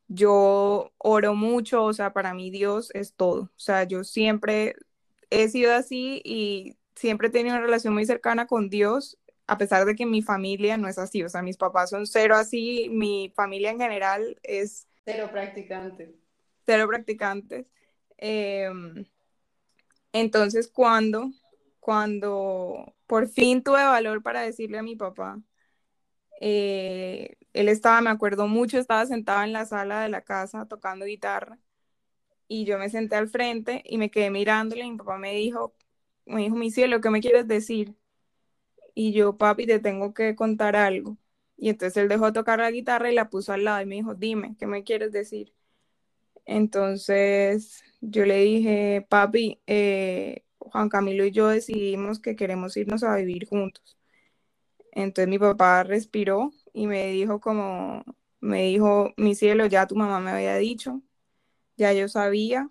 yo 0.07 0.91
oro 0.99 1.35
mucho, 1.35 1.83
o 1.85 1.93
sea, 1.93 2.13
para 2.13 2.33
mí 2.33 2.49
Dios 2.51 2.91
es 2.93 3.13
todo, 3.15 3.43
o 3.43 3.49
sea, 3.57 3.83
yo 3.85 4.03
siempre 4.05 4.75
he 5.29 5.49
sido 5.49 5.73
así 5.73 6.21
y 6.25 6.77
siempre 6.95 7.27
he 7.27 7.31
tenido 7.31 7.55
una 7.55 7.65
relación 7.65 7.93
muy 7.93 8.05
cercana 8.05 8.47
con 8.47 8.69
Dios 8.69 9.17
a 9.47 9.57
pesar 9.57 9.85
de 9.85 9.95
que 9.95 10.05
mi 10.05 10.21
familia 10.21 10.77
no 10.77 10.87
es 10.87 10.97
así, 10.97 11.23
o 11.23 11.29
sea, 11.29 11.41
mis 11.41 11.57
papás 11.57 11.89
son 11.89 12.07
cero 12.07 12.35
así, 12.35 12.87
mi 12.89 13.31
familia 13.35 13.71
en 13.71 13.79
general 13.79 14.39
es... 14.43 14.87
Cero 15.05 15.29
practicantes. 15.31 16.09
Cero 16.65 16.87
practicantes. 16.87 17.65
Em, 18.17 19.05
entonces, 20.13 20.69
cuando, 20.69 21.29
cuando 21.79 22.95
por 23.05 23.27
fin 23.27 23.61
tuve 23.63 23.83
valor 23.83 24.23
para 24.23 24.41
decirle 24.41 24.77
a 24.77 24.83
mi 24.83 24.95
papá, 24.95 25.41
eh, 26.39 27.35
él 27.51 27.67
estaba, 27.67 28.01
me 28.01 28.09
acuerdo 28.09 28.47
mucho, 28.47 28.79
estaba 28.79 29.05
sentado 29.05 29.43
en 29.43 29.53
la 29.53 29.65
sala 29.65 30.01
de 30.01 30.09
la 30.09 30.21
casa 30.21 30.65
tocando 30.67 31.05
guitarra 31.05 31.59
y 32.47 32.65
yo 32.65 32.77
me 32.77 32.89
senté 32.89 33.15
al 33.15 33.29
frente 33.29 33.81
y 33.85 33.97
me 33.97 34.09
quedé 34.09 34.29
mirándole 34.29 34.85
y 34.85 34.91
mi 34.91 34.97
papá 34.97 35.17
me 35.17 35.33
dijo, 35.33 35.73
me 36.25 36.41
dijo, 36.41 36.55
mi 36.55 36.71
cielo, 36.71 37.01
¿qué 37.01 37.09
me 37.09 37.21
quieres 37.21 37.47
decir? 37.47 37.95
y 38.95 39.13
yo, 39.13 39.37
papi, 39.37 39.65
te 39.65 39.79
tengo 39.79 40.13
que 40.13 40.35
contar 40.35 40.75
algo. 40.75 41.17
Y 41.57 41.69
entonces 41.69 41.97
él 41.97 42.09
dejó 42.09 42.33
tocar 42.33 42.59
la 42.59 42.71
guitarra 42.71 43.11
y 43.11 43.15
la 43.15 43.29
puso 43.29 43.53
al 43.53 43.63
lado 43.65 43.81
y 43.81 43.85
me 43.85 43.95
dijo, 43.95 44.15
dime, 44.15 44.55
¿qué 44.59 44.67
me 44.67 44.83
quieres 44.83 45.11
decir? 45.11 45.53
Entonces 46.45 47.83
yo 48.01 48.25
le 48.25 48.37
dije, 48.39 49.05
papi, 49.09 49.61
eh, 49.67 50.43
Juan 50.59 50.89
Camilo 50.89 51.25
y 51.25 51.31
yo 51.31 51.47
decidimos 51.49 52.19
que 52.19 52.35
queremos 52.35 52.77
irnos 52.77 53.03
a 53.03 53.15
vivir 53.15 53.47
juntos. 53.47 53.97
Entonces 54.91 55.29
mi 55.29 55.39
papá 55.39 55.83
respiró 55.83 56.51
y 56.73 56.87
me 56.87 57.07
dijo 57.07 57.39
como, 57.39 58.03
me 58.39 58.63
dijo, 58.65 59.13
mi 59.17 59.35
cielo, 59.35 59.65
ya 59.67 59.87
tu 59.87 59.95
mamá 59.95 60.19
me 60.19 60.31
había 60.31 60.57
dicho, 60.57 61.01
ya 61.77 61.93
yo 61.93 62.07
sabía. 62.09 62.69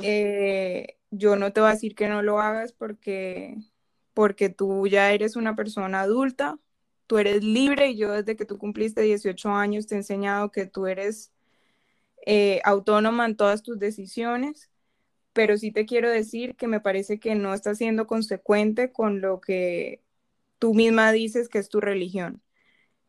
Eh, 0.00 0.98
yo 1.10 1.36
no 1.36 1.52
te 1.52 1.60
voy 1.60 1.70
a 1.70 1.72
decir 1.74 1.94
que 1.94 2.08
no 2.08 2.22
lo 2.22 2.40
hagas 2.40 2.72
porque 2.72 3.56
porque 4.14 4.50
tú 4.50 4.86
ya 4.86 5.12
eres 5.12 5.36
una 5.36 5.56
persona 5.56 6.02
adulta, 6.02 6.58
tú 7.06 7.18
eres 7.18 7.42
libre 7.44 7.90
y 7.90 7.96
yo 7.96 8.12
desde 8.12 8.36
que 8.36 8.44
tú 8.44 8.58
cumpliste 8.58 9.02
18 9.02 9.50
años 9.50 9.86
te 9.86 9.94
he 9.94 9.98
enseñado 9.98 10.50
que 10.52 10.66
tú 10.66 10.86
eres 10.86 11.32
eh, 12.26 12.60
autónoma 12.64 13.26
en 13.26 13.36
todas 13.36 13.62
tus 13.62 13.78
decisiones, 13.78 14.70
pero 15.32 15.58
sí 15.58 15.72
te 15.72 15.86
quiero 15.86 16.10
decir 16.10 16.56
que 16.56 16.68
me 16.68 16.80
parece 16.80 17.20
que 17.20 17.34
no 17.36 17.54
estás 17.54 17.78
siendo 17.78 18.06
consecuente 18.06 18.92
con 18.92 19.20
lo 19.22 19.40
que 19.40 20.02
tú 20.58 20.74
misma 20.74 21.12
dices 21.12 21.48
que 21.48 21.58
es 21.60 21.68
tu 21.70 21.80
religión. 21.80 22.41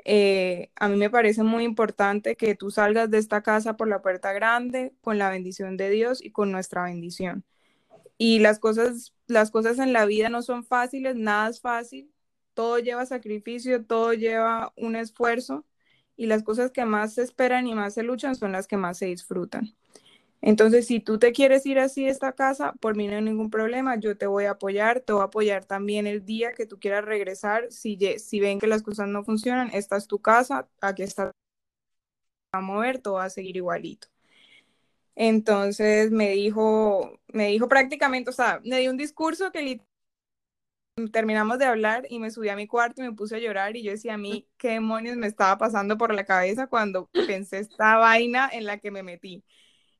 Eh, 0.05 0.71
a 0.75 0.89
mí 0.89 0.97
me 0.97 1.09
parece 1.09 1.43
muy 1.43 1.63
importante 1.63 2.35
que 2.35 2.55
tú 2.55 2.71
salgas 2.71 3.09
de 3.09 3.19
esta 3.19 3.41
casa 3.41 3.77
por 3.77 3.87
la 3.87 4.01
puerta 4.01 4.33
grande 4.33 4.93
con 5.01 5.17
la 5.17 5.29
bendición 5.29 5.77
de 5.77 5.89
Dios 5.89 6.23
y 6.23 6.31
con 6.31 6.51
nuestra 6.51 6.83
bendición 6.83 7.45
y 8.17 8.39
las 8.39 8.59
cosas, 8.59 9.13
las 9.27 9.51
cosas 9.51 9.79
en 9.79 9.93
la 9.93 10.05
vida 10.05 10.29
no 10.29 10.41
son 10.41 10.63
fáciles, 10.63 11.15
nada 11.15 11.49
es 11.49 11.61
fácil, 11.61 12.11
todo 12.53 12.79
lleva 12.79 13.05
sacrificio, 13.05 13.85
todo 13.85 14.13
lleva 14.13 14.73
un 14.77 14.95
esfuerzo 14.95 15.65
y 16.15 16.27
las 16.27 16.43
cosas 16.43 16.71
que 16.71 16.85
más 16.85 17.15
se 17.15 17.23
esperan 17.23 17.67
y 17.67 17.75
más 17.75 17.95
se 17.95 18.03
luchan 18.03 18.35
son 18.35 18.51
las 18.51 18.67
que 18.67 18.77
más 18.77 18.97
se 18.97 19.07
disfrutan. 19.07 19.75
Entonces, 20.45 20.85
si 20.87 20.99
tú 20.99 21.19
te 21.19 21.31
quieres 21.31 21.65
ir 21.65 21.79
así 21.79 22.03
de 22.03 22.09
esta 22.11 22.33
casa, 22.33 22.73
por 22.81 22.97
mí 22.97 23.07
no 23.07 23.15
hay 23.15 23.21
ningún 23.21 23.49
problema, 23.49 23.95
yo 23.95 24.17
te 24.17 24.27
voy 24.27 24.43
a 24.43 24.51
apoyar, 24.51 24.99
te 24.99 25.13
voy 25.13 25.21
a 25.21 25.25
apoyar 25.25 25.63
también 25.63 26.05
el 26.05 26.25
día 26.25 26.51
que 26.51 26.65
tú 26.65 26.79
quieras 26.79 27.05
regresar. 27.05 27.71
Si, 27.71 27.97
si 28.19 28.39
ven 28.41 28.59
que 28.59 28.67
las 28.67 28.83
cosas 28.83 29.07
no 29.07 29.23
funcionan, 29.23 29.69
esta 29.73 29.95
es 29.95 30.05
tu 30.05 30.19
casa, 30.19 30.67
aquí 30.81 31.03
está 31.03 31.31
a 32.51 32.59
mover, 32.59 32.99
todo 32.99 33.15
va 33.15 33.25
a 33.25 33.29
seguir 33.29 33.55
igualito. 33.55 34.09
Entonces 35.15 36.11
me 36.11 36.31
dijo, 36.31 37.17
me 37.27 37.47
dijo 37.47 37.69
prácticamente, 37.69 38.29
o 38.31 38.33
sea, 38.33 38.59
me 38.65 38.79
dio 38.81 38.91
un 38.91 38.97
discurso 38.97 39.49
que 39.53 39.79
terminamos 41.13 41.57
de 41.57 41.65
hablar 41.65 42.05
y 42.09 42.19
me 42.19 42.31
subí 42.31 42.49
a 42.49 42.55
mi 42.57 42.67
cuarto 42.67 43.01
y 43.01 43.05
me 43.05 43.13
puse 43.13 43.37
a 43.37 43.39
llorar 43.39 43.77
y 43.77 43.83
yo 43.83 43.91
decía 43.91 44.15
a 44.15 44.17
mí, 44.17 44.47
¿qué 44.57 44.71
demonios 44.71 45.15
me 45.15 45.27
estaba 45.27 45.57
pasando 45.57 45.97
por 45.97 46.13
la 46.13 46.25
cabeza 46.25 46.67
cuando 46.67 47.09
pensé 47.27 47.59
esta 47.59 47.95
vaina 47.97 48.49
en 48.51 48.65
la 48.65 48.77
que 48.79 48.91
me 48.91 49.03
metí? 49.03 49.43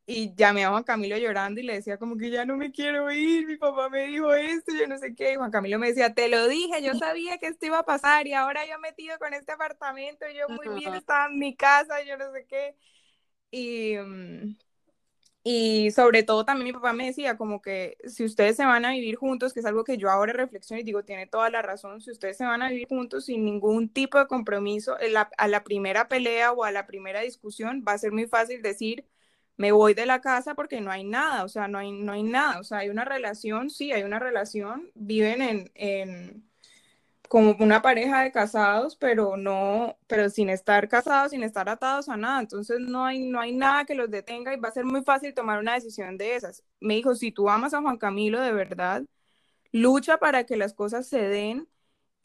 Y 0.06 0.36
llamé 0.36 0.66
a 0.66 0.70
Juan 0.70 0.84
Camilo 0.84 1.18
llorando 1.18 1.62
y 1.62 1.64
le 1.64 1.76
decía 1.76 1.98
como 1.98 2.18
que 2.18 2.30
ya 2.30 2.46
no 2.46 2.58
me 2.58 2.72
quiero 2.74 3.10
ir, 3.12 3.48
mi 3.48 3.56
papá 3.58 3.90
me 3.90 4.08
dijo 4.08 4.34
esto, 4.34 4.74
yo 4.76 4.86
no 4.88 4.98
sé 4.98 5.16
qué. 5.16 5.34
Y 5.34 5.36
Juan 5.38 5.52
Camilo 5.52 5.80
me 5.80 5.88
decía, 5.88 6.14
te 6.14 6.28
lo 6.28 6.48
dije, 6.50 6.84
yo 6.84 6.94
sabía 6.96 7.38
que 7.38 7.48
esto 7.48 7.66
iba 7.68 7.80
a 7.80 7.86
pasar 7.86 8.28
y 8.28 8.34
ahora 8.34 8.66
yo 8.68 8.78
metido 8.80 9.18
con 9.18 9.34
este 9.34 9.54
apartamento, 9.54 10.26
yo 10.38 10.50
muy 10.50 10.68
bien 10.70 10.94
estaba 10.94 11.28
en 11.28 11.40
mi 11.40 11.56
casa, 11.56 12.04
yo 12.04 12.18
no 12.18 12.32
sé 12.34 12.46
qué. 12.48 12.76
Y, 13.52 13.98
mm, 13.98 14.58
y 15.44 15.92
sobre 15.92 16.24
todo 16.24 16.46
también 16.46 16.66
mi 16.68 16.74
papá 16.74 16.94
me 16.94 17.08
decía 17.08 17.38
como 17.38 17.62
que 17.62 17.98
si 18.06 18.26
ustedes 18.26 18.56
se 18.58 18.66
van 18.66 18.86
a 18.86 18.92
vivir 18.92 19.16
juntos, 19.18 19.54
que 19.54 19.60
es 19.62 19.66
algo 19.66 19.84
que 19.84 19.98
yo 19.98 20.10
ahora 20.10 20.34
reflexiono 20.34 20.82
y 20.82 20.84
digo, 20.86 21.04
tiene 21.06 21.28
toda 21.28 21.50
la 21.50 21.62
razón, 21.62 22.02
si 22.02 22.12
ustedes 22.12 22.38
se 22.38 22.46
van 22.46 22.62
a 22.62 22.70
vivir 22.70 22.88
juntos 22.88 23.26
sin 23.26 23.46
ningún 23.46 23.90
tipo 23.90 24.20
de 24.20 24.28
compromiso, 24.28 24.98
a 25.38 25.48
la 25.48 25.64
primera 25.66 26.08
pelea 26.08 26.54
o 26.54 26.64
a 26.64 26.72
la 26.72 26.88
primera 26.88 27.22
discusión 27.22 27.84
va 27.88 27.94
a 27.94 27.98
ser 27.98 28.12
muy 28.14 28.28
fácil 28.28 28.62
decir, 28.62 29.06
me 29.58 29.72
voy 29.72 29.94
de 29.94 30.06
la 30.06 30.22
casa 30.22 30.56
porque 30.56 30.82
no 30.82 30.92
hay 30.92 31.04
nada, 31.04 31.44
o 31.44 31.50
sea, 31.50 31.68
no 31.68 31.78
hay, 31.80 31.92
no 31.92 32.12
hay 32.14 32.24
nada, 32.24 32.60
o 32.60 32.64
sea, 32.64 32.80
hay 32.80 32.90
una 32.90 33.06
relación, 33.06 33.70
sí, 33.70 33.92
hay 33.92 34.04
una 34.04 34.20
relación, 34.20 34.92
viven 34.96 35.42
en, 35.42 35.72
en 35.76 36.44
como 37.30 37.56
una 37.60 37.82
pareja 37.82 38.22
de 38.22 38.32
casados, 38.32 38.96
pero 38.96 39.38
no, 39.38 39.98
pero 40.08 40.30
sin 40.30 40.50
estar 40.50 40.88
casados, 40.88 41.32
sin 41.32 41.44
estar 41.44 41.68
atados 41.70 42.08
a 42.10 42.16
nada. 42.18 42.40
Entonces 42.42 42.80
no 42.80 43.06
hay, 43.06 43.20
no 43.20 43.40
hay 43.40 43.54
nada 43.54 43.86
que 43.86 43.96
los 43.96 44.12
detenga 44.12 44.54
y 44.54 44.60
va 44.60 44.70
a 44.70 44.72
ser 44.72 44.86
muy 44.86 45.04
fácil 45.04 45.34
tomar 45.34 45.60
una 45.60 45.74
decisión 45.74 46.18
de 46.18 46.36
esas. 46.36 46.64
Me 46.80 46.96
dijo, 46.96 47.16
si 47.16 47.32
tú 47.32 47.50
amas 47.50 47.74
a 47.74 47.82
Juan 47.82 47.98
Camilo 47.98 48.40
de 48.40 48.52
verdad, 48.54 49.04
lucha 49.72 50.18
para 50.20 50.46
que 50.46 50.58
las 50.58 50.74
cosas 50.74 51.08
se 51.08 51.22
den. 51.30 51.68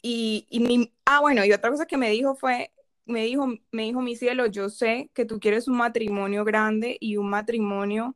Y, 0.01 0.47
y 0.49 0.59
mi, 0.61 0.93
ah, 1.05 1.21
bueno, 1.21 1.45
y 1.45 1.53
otra 1.53 1.71
cosa 1.71 1.85
que 1.87 1.97
me 1.97 2.09
dijo 2.11 2.35
fue, 2.35 2.71
me 3.09 3.23
dijo, 3.25 3.47
me 3.71 3.83
dijo 3.83 4.01
mi 4.01 4.15
cielo, 4.15 4.45
yo 4.47 4.69
sé 4.69 5.11
que 5.13 5.25
tú 5.25 5.39
quieres 5.39 5.67
un 5.67 5.77
matrimonio 5.77 6.45
grande 6.45 6.97
y 6.99 7.17
un 7.17 7.29
matrimonio 7.29 8.15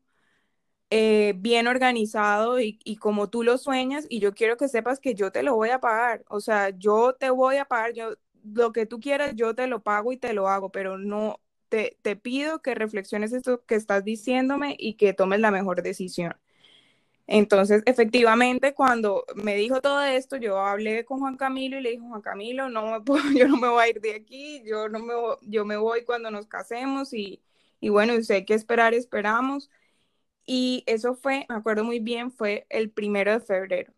eh, 0.89 1.33
bien 1.37 1.67
organizado 1.67 2.59
y, 2.59 2.77
como 2.99 3.29
tú 3.29 3.43
lo 3.43 3.57
sueñas 3.57 4.05
y 4.09 4.19
yo 4.19 4.33
quiero 4.33 4.57
que 4.57 4.67
sepas 4.67 4.99
que 4.99 5.15
yo 5.15 5.31
te 5.31 5.43
lo 5.43 5.55
voy 5.55 5.69
a 5.69 5.79
pagar, 5.79 6.23
o 6.29 6.39
sea, 6.39 6.69
yo 6.71 7.15
te 7.15 7.29
voy 7.31 7.57
a 7.57 7.65
pagar, 7.65 7.93
yo 7.93 8.15
lo 8.43 8.71
que 8.73 8.85
tú 8.85 8.99
quieras, 8.99 9.33
yo 9.35 9.55
te 9.55 9.67
lo 9.67 9.81
pago 9.83 10.11
y 10.11 10.17
te 10.17 10.33
lo 10.33 10.49
hago, 10.49 10.71
pero 10.71 10.97
no 10.97 11.41
te, 11.69 11.97
te 12.03 12.15
pido 12.15 12.61
que 12.61 12.75
reflexiones 12.75 13.33
esto 13.33 13.65
que 13.65 13.75
estás 13.75 14.03
diciéndome 14.05 14.75
y 14.79 14.95
que 14.95 15.13
tomes 15.13 15.39
la 15.39 15.51
mejor 15.51 15.81
decisión. 15.83 16.35
Entonces, 17.27 17.83
efectivamente, 17.85 18.73
cuando 18.73 19.25
me 19.35 19.55
dijo 19.55 19.81
todo 19.81 20.01
esto, 20.03 20.35
yo 20.37 20.59
hablé 20.59 21.05
con 21.05 21.19
Juan 21.19 21.37
Camilo 21.37 21.77
y 21.79 21.81
le 21.81 21.91
dije, 21.91 22.01
Juan 22.07 22.21
Camilo, 22.21 22.69
no 22.69 22.87
me 22.91 23.01
puedo, 23.05 23.23
yo 23.31 23.47
no 23.47 23.57
me 23.57 23.69
voy 23.69 23.83
a 23.83 23.89
ir 23.89 24.01
de 24.01 24.15
aquí, 24.15 24.61
yo, 24.65 24.89
no 24.89 24.99
me, 24.99 25.13
yo 25.43 25.65
me 25.65 25.77
voy 25.77 26.03
cuando 26.05 26.31
nos 26.31 26.47
casemos 26.47 27.13
y, 27.13 27.41
y 27.79 27.89
bueno, 27.89 28.21
si 28.21 28.33
hay 28.33 28.45
que 28.45 28.53
esperar, 28.55 28.93
esperamos. 28.93 29.69
Y 30.45 30.83
eso 30.87 31.15
fue, 31.15 31.45
me 31.49 31.55
acuerdo 31.55 31.83
muy 31.85 31.99
bien, 31.99 32.31
fue 32.31 32.65
el 32.69 32.91
primero 32.91 33.31
de 33.33 33.39
febrero. 33.41 33.93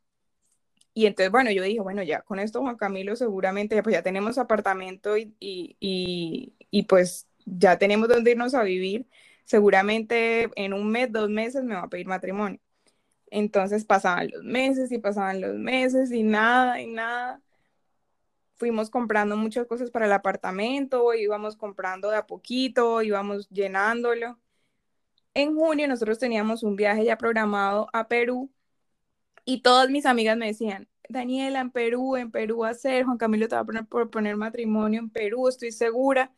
Y 0.93 1.07
entonces, 1.07 1.31
bueno, 1.31 1.51
yo 1.51 1.61
dije, 1.63 1.81
bueno, 1.81 2.03
ya 2.03 2.21
con 2.21 2.39
esto 2.39 2.61
Juan 2.61 2.77
Camilo 2.77 3.15
seguramente, 3.15 3.81
pues 3.83 3.93
ya 3.95 4.01
tenemos 4.03 4.38
apartamento 4.38 5.17
y, 5.17 5.35
y, 5.39 5.75
y, 5.79 6.53
y 6.71 6.83
pues 6.83 7.27
ya 7.45 7.77
tenemos 7.77 8.07
donde 8.09 8.31
irnos 8.31 8.53
a 8.55 8.63
vivir. 8.63 9.07
Seguramente 9.45 10.49
en 10.55 10.73
un 10.73 10.89
mes, 10.91 11.11
dos 11.11 11.29
meses 11.29 11.63
me 11.63 11.75
va 11.75 11.81
a 11.83 11.89
pedir 11.89 12.07
matrimonio. 12.07 12.59
Entonces 13.36 13.84
pasaban 13.84 14.30
los 14.32 14.43
meses 14.43 14.93
y 14.93 14.98
pasaban 14.98 15.41
los 15.41 15.56
meses 15.56 16.10
y 16.13 16.24
nada 16.24 16.80
y 16.82 16.88
nada. 16.88 17.41
Fuimos 18.56 18.89
comprando 18.89 19.36
muchas 19.36 19.67
cosas 19.67 19.91
para 19.91 20.06
el 20.06 20.13
apartamento, 20.13 21.13
íbamos 21.13 21.58
comprando 21.58 22.10
de 22.10 22.15
a 22.15 22.28
poquito, 22.28 23.02
íbamos 23.02 23.50
llenándolo. 23.50 24.39
En 25.34 25.54
junio 25.54 25.86
nosotros 25.89 26.17
teníamos 26.17 26.63
un 26.63 26.78
viaje 26.78 27.04
ya 27.04 27.17
programado 27.17 27.89
a 27.91 28.08
Perú 28.08 28.50
y 29.43 29.62
todas 29.62 29.89
mis 29.89 30.06
amigas 30.06 30.38
me 30.38 30.48
decían, 30.48 30.88
Daniela, 31.10 31.60
en 31.60 31.71
Perú, 31.71 32.15
en 32.15 32.32
Perú 32.32 32.63
a 32.63 32.69
hacer, 32.69 33.04
Juan 33.04 33.17
Camilo 33.17 33.50
te 33.50 33.56
va 33.56 33.63
a 33.63 34.06
poner 34.06 34.38
matrimonio 34.38 35.02
en 35.02 35.10
Perú, 35.10 35.50
estoy 35.50 35.74
segura. 35.74 36.34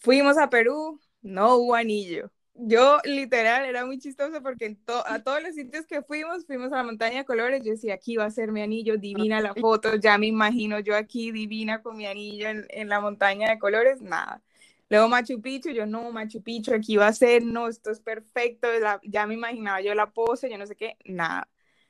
Fuimos 0.00 0.38
a 0.38 0.48
Perú, 0.48 1.00
no 1.22 1.56
hubo 1.56 1.74
anillo 1.74 2.30
yo 2.54 2.98
literal 3.04 3.64
era 3.64 3.84
muy 3.84 3.98
chistoso 3.98 4.40
porque 4.42 4.76
a 5.06 5.22
todos 5.22 5.42
los 5.42 5.54
sitios 5.54 5.86
que 5.86 6.02
fuimos, 6.02 6.46
fuimos 6.46 6.72
a 6.72 6.76
la 6.76 6.82
montaña 6.84 7.18
de 7.18 7.24
colores, 7.24 7.62
yo 7.64 7.72
decía, 7.72 7.94
aquí 7.94 8.16
va 8.16 8.26
a 8.26 8.30
ser 8.30 8.52
mi 8.52 8.62
anillo, 8.62 8.96
divina 8.96 9.40
la 9.40 9.54
foto, 9.54 9.96
ya 9.96 10.18
me 10.18 10.26
imagino 10.26 10.78
yo 10.78 10.96
aquí 10.96 11.32
divina 11.32 11.82
con 11.82 11.96
mi 11.96 12.06
anillo 12.06 12.48
en, 12.48 12.88
la 12.88 13.00
montaña 13.00 13.50
de 13.50 13.58
colores, 13.58 14.00
nada. 14.02 14.40
Luego 14.88 15.08
Machu 15.08 15.40
Picchu, 15.40 15.70
yo 15.70 15.86
no, 15.86 16.12
Machu 16.12 16.42
Picchu, 16.42 16.72
aquí 16.74 16.96
va 16.96 17.08
a 17.08 17.12
ser, 17.12 17.42
no, 17.44 17.68
esto 17.68 17.90
es 17.90 18.00
perfecto, 18.00 18.68
ya 19.02 19.26
me 19.26 19.34
imaginaba 19.34 19.80
yo 19.80 19.94
la 19.94 20.10
pose, 20.10 20.48
yo 20.48 20.56
no 20.56 20.66
sé 20.66 20.76
qué, 20.76 20.96
nada. 21.04 21.48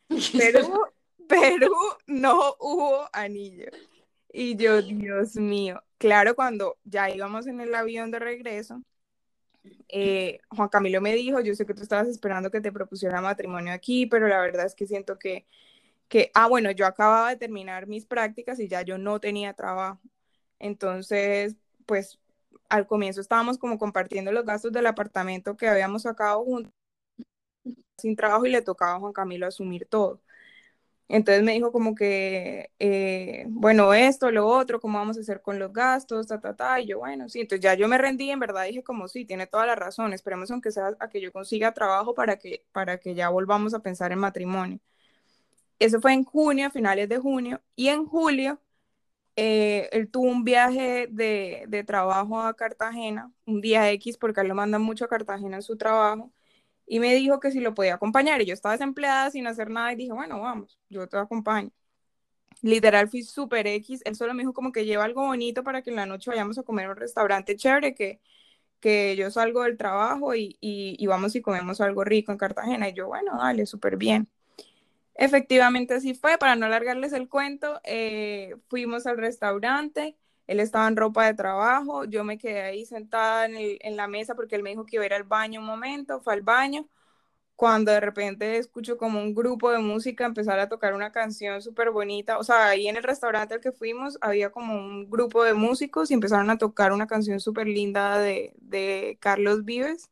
Perú, 0.08 0.80
Perú 1.28 1.74
no 2.06 2.54
hubo 2.58 3.08
anillo. 3.12 3.66
Y 4.32 4.56
yo, 4.56 4.80
Dios 4.82 5.36
mío, 5.36 5.82
claro, 5.98 6.34
cuando 6.34 6.78
ya 6.84 7.10
íbamos 7.10 7.46
en 7.46 7.60
el 7.60 7.74
avión 7.74 8.10
de 8.10 8.18
regreso, 8.18 8.82
eh, 9.88 10.40
Juan 10.50 10.68
Camilo 10.68 11.00
me 11.00 11.14
dijo, 11.14 11.40
yo 11.40 11.54
sé 11.54 11.66
que 11.66 11.74
tú 11.74 11.82
estabas 11.82 12.08
esperando 12.08 12.50
que 12.50 12.60
te 12.60 12.72
propusiera 12.72 13.20
matrimonio 13.20 13.72
aquí, 13.72 14.06
pero 14.06 14.28
la 14.28 14.40
verdad 14.40 14.66
es 14.66 14.74
que 14.74 14.86
siento 14.86 15.18
que, 15.18 15.46
que, 16.08 16.30
ah, 16.34 16.48
bueno, 16.48 16.70
yo 16.72 16.86
acababa 16.86 17.30
de 17.30 17.36
terminar 17.36 17.86
mis 17.86 18.06
prácticas 18.06 18.60
y 18.60 18.68
ya 18.68 18.82
yo 18.82 18.98
no 18.98 19.20
tenía 19.20 19.54
trabajo. 19.54 20.00
Entonces, 20.58 21.56
pues 21.86 22.18
al 22.68 22.86
comienzo 22.86 23.20
estábamos 23.20 23.58
como 23.58 23.78
compartiendo 23.78 24.32
los 24.32 24.44
gastos 24.46 24.72
del 24.72 24.86
apartamento 24.86 25.56
que 25.56 25.68
habíamos 25.68 26.02
sacado 26.02 26.44
juntos 26.44 26.72
sin 27.98 28.16
trabajo 28.16 28.46
y 28.46 28.50
le 28.50 28.62
tocaba 28.62 28.96
a 28.96 29.00
Juan 29.00 29.12
Camilo 29.12 29.46
asumir 29.46 29.86
todo. 29.86 30.20
Entonces 31.08 31.44
me 31.44 31.52
dijo 31.52 31.70
como 31.72 31.94
que, 31.94 32.70
eh, 32.78 33.44
bueno, 33.50 33.92
esto, 33.94 34.30
lo 34.30 34.46
otro, 34.46 34.80
cómo 34.80 34.98
vamos 34.98 35.18
a 35.18 35.20
hacer 35.20 35.42
con 35.42 35.58
los 35.58 35.72
gastos, 35.72 36.26
ta, 36.28 36.40
ta, 36.40 36.56
ta, 36.56 36.80
y 36.80 36.86
yo, 36.86 36.98
bueno, 37.00 37.28
sí, 37.28 37.40
entonces 37.42 37.62
ya 37.62 37.74
yo 37.74 37.88
me 37.88 37.98
rendí, 37.98 38.30
en 38.30 38.40
verdad 38.40 38.64
dije 38.66 38.82
como, 38.82 39.06
sí, 39.08 39.24
tiene 39.26 39.46
toda 39.46 39.66
la 39.66 39.74
razón, 39.76 40.12
esperemos 40.14 40.50
aunque 40.50 40.70
sea 40.72 40.96
a 40.98 41.08
que 41.10 41.20
yo 41.20 41.30
consiga 41.32 41.74
trabajo 41.74 42.14
para 42.14 42.38
que, 42.38 42.64
para 42.72 42.98
que 42.98 43.14
ya 43.14 43.28
volvamos 43.28 43.74
a 43.74 43.80
pensar 43.80 44.12
en 44.12 44.18
matrimonio. 44.20 44.80
Eso 45.78 46.00
fue 46.00 46.12
en 46.14 46.24
junio, 46.24 46.70
finales 46.70 47.08
de 47.08 47.18
junio, 47.18 47.60
y 47.76 47.88
en 47.88 48.06
julio, 48.06 48.60
eh, 49.36 49.88
él 49.92 50.10
tuvo 50.10 50.28
un 50.30 50.44
viaje 50.44 51.08
de, 51.10 51.64
de 51.68 51.84
trabajo 51.84 52.40
a 52.42 52.54
Cartagena, 52.56 53.32
un 53.46 53.60
día 53.62 53.90
X, 53.92 54.18
porque 54.18 54.42
él 54.42 54.48
lo 54.48 54.54
manda 54.56 54.78
mucho 54.78 55.06
a 55.06 55.08
Cartagena 55.08 55.56
en 55.58 55.62
su 55.62 55.76
trabajo, 55.78 56.32
y 56.86 57.00
me 57.00 57.14
dijo 57.14 57.40
que 57.40 57.50
si 57.50 57.60
lo 57.60 57.74
podía 57.74 57.94
acompañar. 57.94 58.42
Y 58.42 58.46
yo 58.46 58.54
estaba 58.54 58.72
desempleada 58.74 59.30
sin 59.30 59.46
hacer 59.46 59.70
nada 59.70 59.92
y 59.92 59.96
dije, 59.96 60.12
bueno, 60.12 60.40
vamos, 60.40 60.78
yo 60.88 61.08
te 61.08 61.16
acompaño. 61.16 61.70
Literal 62.62 63.08
fui 63.08 63.22
súper 63.22 63.66
X. 63.66 64.02
Él 64.04 64.16
solo 64.16 64.34
me 64.34 64.42
dijo 64.42 64.54
como 64.54 64.72
que 64.72 64.84
lleva 64.84 65.04
algo 65.04 65.22
bonito 65.26 65.64
para 65.64 65.82
que 65.82 65.90
en 65.90 65.96
la 65.96 66.06
noche 66.06 66.30
vayamos 66.30 66.58
a 66.58 66.62
comer 66.62 66.86
a 66.86 66.90
un 66.90 66.96
restaurante 66.96 67.56
chévere, 67.56 67.94
que, 67.94 68.20
que 68.80 69.16
yo 69.16 69.30
salgo 69.30 69.64
del 69.64 69.76
trabajo 69.76 70.34
y, 70.34 70.56
y, 70.60 70.96
y 70.98 71.06
vamos 71.06 71.34
y 71.36 71.42
comemos 71.42 71.80
algo 71.80 72.04
rico 72.04 72.32
en 72.32 72.38
Cartagena. 72.38 72.88
Y 72.88 72.94
yo, 72.94 73.08
bueno, 73.08 73.36
dale, 73.38 73.66
súper 73.66 73.96
bien. 73.96 74.28
Efectivamente 75.14 75.94
así 75.94 76.14
fue, 76.14 76.38
para 76.38 76.56
no 76.56 76.66
alargarles 76.66 77.12
el 77.12 77.28
cuento, 77.28 77.80
eh, 77.84 78.56
fuimos 78.68 79.06
al 79.06 79.16
restaurante, 79.16 80.16
él 80.46 80.60
estaba 80.60 80.88
en 80.88 80.96
ropa 80.96 81.26
de 81.26 81.34
trabajo, 81.34 82.04
yo 82.04 82.24
me 82.24 82.38
quedé 82.38 82.62
ahí 82.62 82.86
sentada 82.86 83.46
en, 83.46 83.96
la 83.96 84.08
mesa 84.08 84.34
porque 84.34 84.56
él 84.56 84.62
me 84.62 84.70
dijo 84.70 84.86
que 84.86 84.96
iba 84.96 85.04
a 85.04 85.06
ir 85.06 85.14
al 85.14 85.24
baño 85.24 85.60
un 85.60 85.66
momento, 85.66 86.20
fue 86.20 86.34
al 86.34 86.42
baño, 86.42 86.88
cuando 87.56 87.92
de 87.92 88.00
repente 88.00 88.58
escucho 88.58 88.98
como 88.98 89.20
un 89.20 89.34
grupo 89.34 89.70
de 89.70 89.78
música 89.78 90.26
empezar 90.26 90.58
a 90.60 90.68
tocar 90.68 90.94
una 90.94 91.12
canción 91.12 91.62
súper 91.62 91.90
bonita, 91.90 92.38
o 92.38 92.44
sea, 92.44 92.68
ahí 92.68 92.88
en 92.88 92.96
el 92.96 93.04
restaurante 93.04 93.54
al 93.54 93.60
que 93.60 93.72
fuimos 93.72 94.18
había 94.20 94.50
como 94.50 94.74
un 94.76 95.10
grupo 95.10 95.44
de 95.44 95.54
músicos 95.54 96.10
y 96.10 96.14
empezaron 96.14 96.50
a 96.50 96.58
tocar 96.58 96.92
una 96.92 97.06
canción 97.06 97.40
súper 97.40 97.68
linda 97.68 98.18
de, 98.18 98.54
de 98.58 99.18
Carlos 99.20 99.64
Vives 99.64 100.10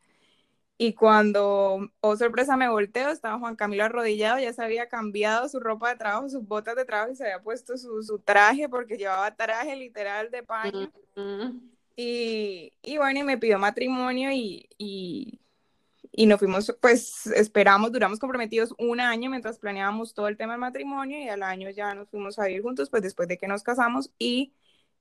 y 0.78 0.94
cuando, 0.94 1.90
oh 2.00 2.16
sorpresa, 2.16 2.56
me 2.56 2.68
volteo, 2.68 3.10
estaba 3.10 3.38
Juan 3.38 3.56
Camilo 3.56 3.84
arrodillado, 3.84 4.40
ya 4.40 4.52
se 4.52 4.64
había 4.64 4.88
cambiado 4.88 5.48
su 5.48 5.60
ropa 5.60 5.90
de 5.90 5.96
trabajo, 5.96 6.28
sus 6.28 6.46
botas 6.46 6.74
de 6.76 6.84
trabajo 6.84 7.12
y 7.12 7.16
se 7.16 7.24
había 7.24 7.42
puesto 7.42 7.76
su, 7.76 8.02
su 8.02 8.18
traje 8.18 8.68
porque 8.68 8.96
llevaba 8.96 9.34
traje 9.34 9.76
literal 9.76 10.30
de 10.30 10.42
paño. 10.42 10.90
y, 11.94 12.72
y, 12.82 12.98
bueno, 12.98 13.20
y 13.20 13.22
me 13.22 13.38
pidió 13.38 13.58
matrimonio 13.58 14.32
y, 14.32 14.68
y, 14.78 15.40
y, 16.10 16.26
nos 16.26 16.38
fuimos, 16.38 16.74
pues 16.80 17.26
esperamos, 17.28 17.92
duramos 17.92 18.18
comprometidos 18.18 18.74
un 18.78 18.98
año 18.98 19.30
mientras 19.30 19.58
planeábamos 19.58 20.14
todo 20.14 20.26
el 20.26 20.36
tema 20.36 20.54
del 20.54 20.60
matrimonio 20.60 21.18
y 21.18 21.28
al 21.28 21.42
año 21.44 21.70
ya 21.70 21.94
nos 21.94 22.08
fuimos 22.08 22.38
a 22.38 22.46
vivir 22.46 22.62
juntos, 22.62 22.90
pues 22.90 23.02
después 23.02 23.28
de 23.28 23.38
que 23.38 23.46
nos 23.46 23.62
casamos 23.62 24.10
y 24.18 24.52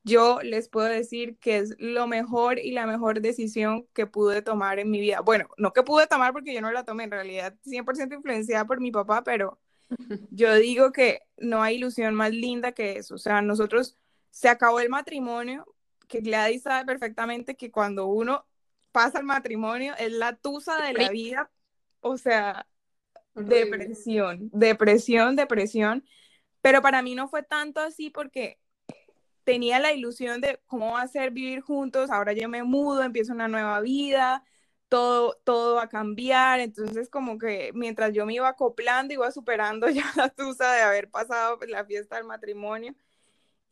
yo 0.04 0.40
les 0.42 0.68
puedo 0.68 0.88
decir 0.88 1.38
que 1.38 1.58
es 1.58 1.76
lo 1.78 2.08
mejor 2.08 2.60
y 2.60 2.72
la 2.72 2.88
mejor 2.88 3.22
decisión 3.22 3.88
que 3.94 4.08
pude 4.08 4.42
tomar 4.42 4.80
en 4.80 4.90
mi 4.90 5.00
vida. 5.00 5.22
Bueno, 5.22 5.48
no 5.58 5.74
que 5.74 5.84
pude 5.84 6.08
tomar 6.08 6.34
porque 6.34 6.54
yo 6.54 6.62
no 6.62 6.72
la 6.72 6.84
tomé, 6.84 7.04
en 7.04 7.12
realidad 7.12 7.56
100% 7.66 8.16
influenciada 8.16 8.66
por 8.66 8.80
mi 8.80 8.92
papá, 8.92 9.24
pero 9.24 9.60
yo 10.32 10.56
digo 10.56 10.92
que 10.92 11.22
no 11.38 11.62
hay 11.62 11.76
ilusión 11.76 12.16
más 12.16 12.32
linda 12.32 12.72
que 12.72 12.98
eso. 12.98 13.16
O 13.16 13.20
sea, 13.20 13.42
nosotros 13.42 13.98
se 14.32 14.50
acabó 14.50 14.80
el 14.80 14.90
matrimonio, 14.90 15.66
que 16.08 16.22
Gladys 16.22 16.64
sabe 16.64 16.86
perfectamente 16.86 17.56
que 17.56 17.72
cuando 17.72 18.08
uno 18.08 18.46
pasa 18.92 19.20
el 19.20 19.26
matrimonio 19.26 19.94
es 19.98 20.12
la 20.12 20.36
tusa 20.36 20.82
de 20.82 20.94
la 20.94 21.10
vida, 21.10 21.52
o 22.02 22.18
sea, 22.18 22.68
depresión, 23.36 24.50
depresión, 24.52 25.36
depresión. 25.36 26.06
Pero 26.62 26.82
para 26.82 27.02
mí 27.02 27.16
no 27.16 27.28
fue 27.28 27.44
tanto 27.44 27.80
así 27.80 28.10
porque 28.10 28.60
tenía 29.44 29.80
la 29.80 29.94
ilusión 29.94 30.42
de 30.42 30.60
cómo 30.68 30.92
va 30.94 31.02
a 31.02 31.08
ser 31.08 31.32
vivir 31.32 31.62
juntos, 31.62 32.10
ahora 32.12 32.34
yo 32.34 32.50
me 32.50 32.64
mudo, 32.64 33.04
empiezo 33.04 33.34
una 33.34 33.48
nueva 33.48 33.82
vida, 33.82 34.44
todo, 34.90 35.40
todo 35.44 35.76
va 35.76 35.84
a 35.84 35.90
cambiar, 35.90 36.60
entonces 36.60 37.10
como 37.10 37.38
que 37.38 37.72
mientras 37.74 38.14
yo 38.14 38.26
me 38.26 38.34
iba 38.36 38.50
acoplando, 38.50 39.14
iba 39.14 39.32
superando 39.32 39.90
ya 39.90 40.06
la 40.16 40.30
tusa 40.30 40.72
de 40.74 40.82
haber 40.82 41.10
pasado 41.10 41.60
la 41.68 41.86
fiesta 41.86 42.18
del 42.18 42.26
matrimonio 42.26 42.96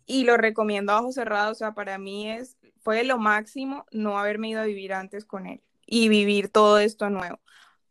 y 0.05 0.23
lo 0.25 0.37
recomiendo 0.37 0.91
a 0.93 1.01
ojos 1.01 1.15
cerrados, 1.15 1.57
o 1.57 1.59
sea, 1.59 1.73
para 1.73 1.97
mí 1.97 2.31
es, 2.31 2.57
fue 2.81 3.03
lo 3.03 3.17
máximo 3.19 3.85
no 3.91 4.17
haberme 4.19 4.49
ido 4.49 4.61
a 4.61 4.65
vivir 4.65 4.93
antes 4.93 5.25
con 5.25 5.45
él 5.47 5.61
y 5.85 6.09
vivir 6.09 6.49
todo 6.49 6.79
esto 6.79 7.09
nuevo. 7.09 7.39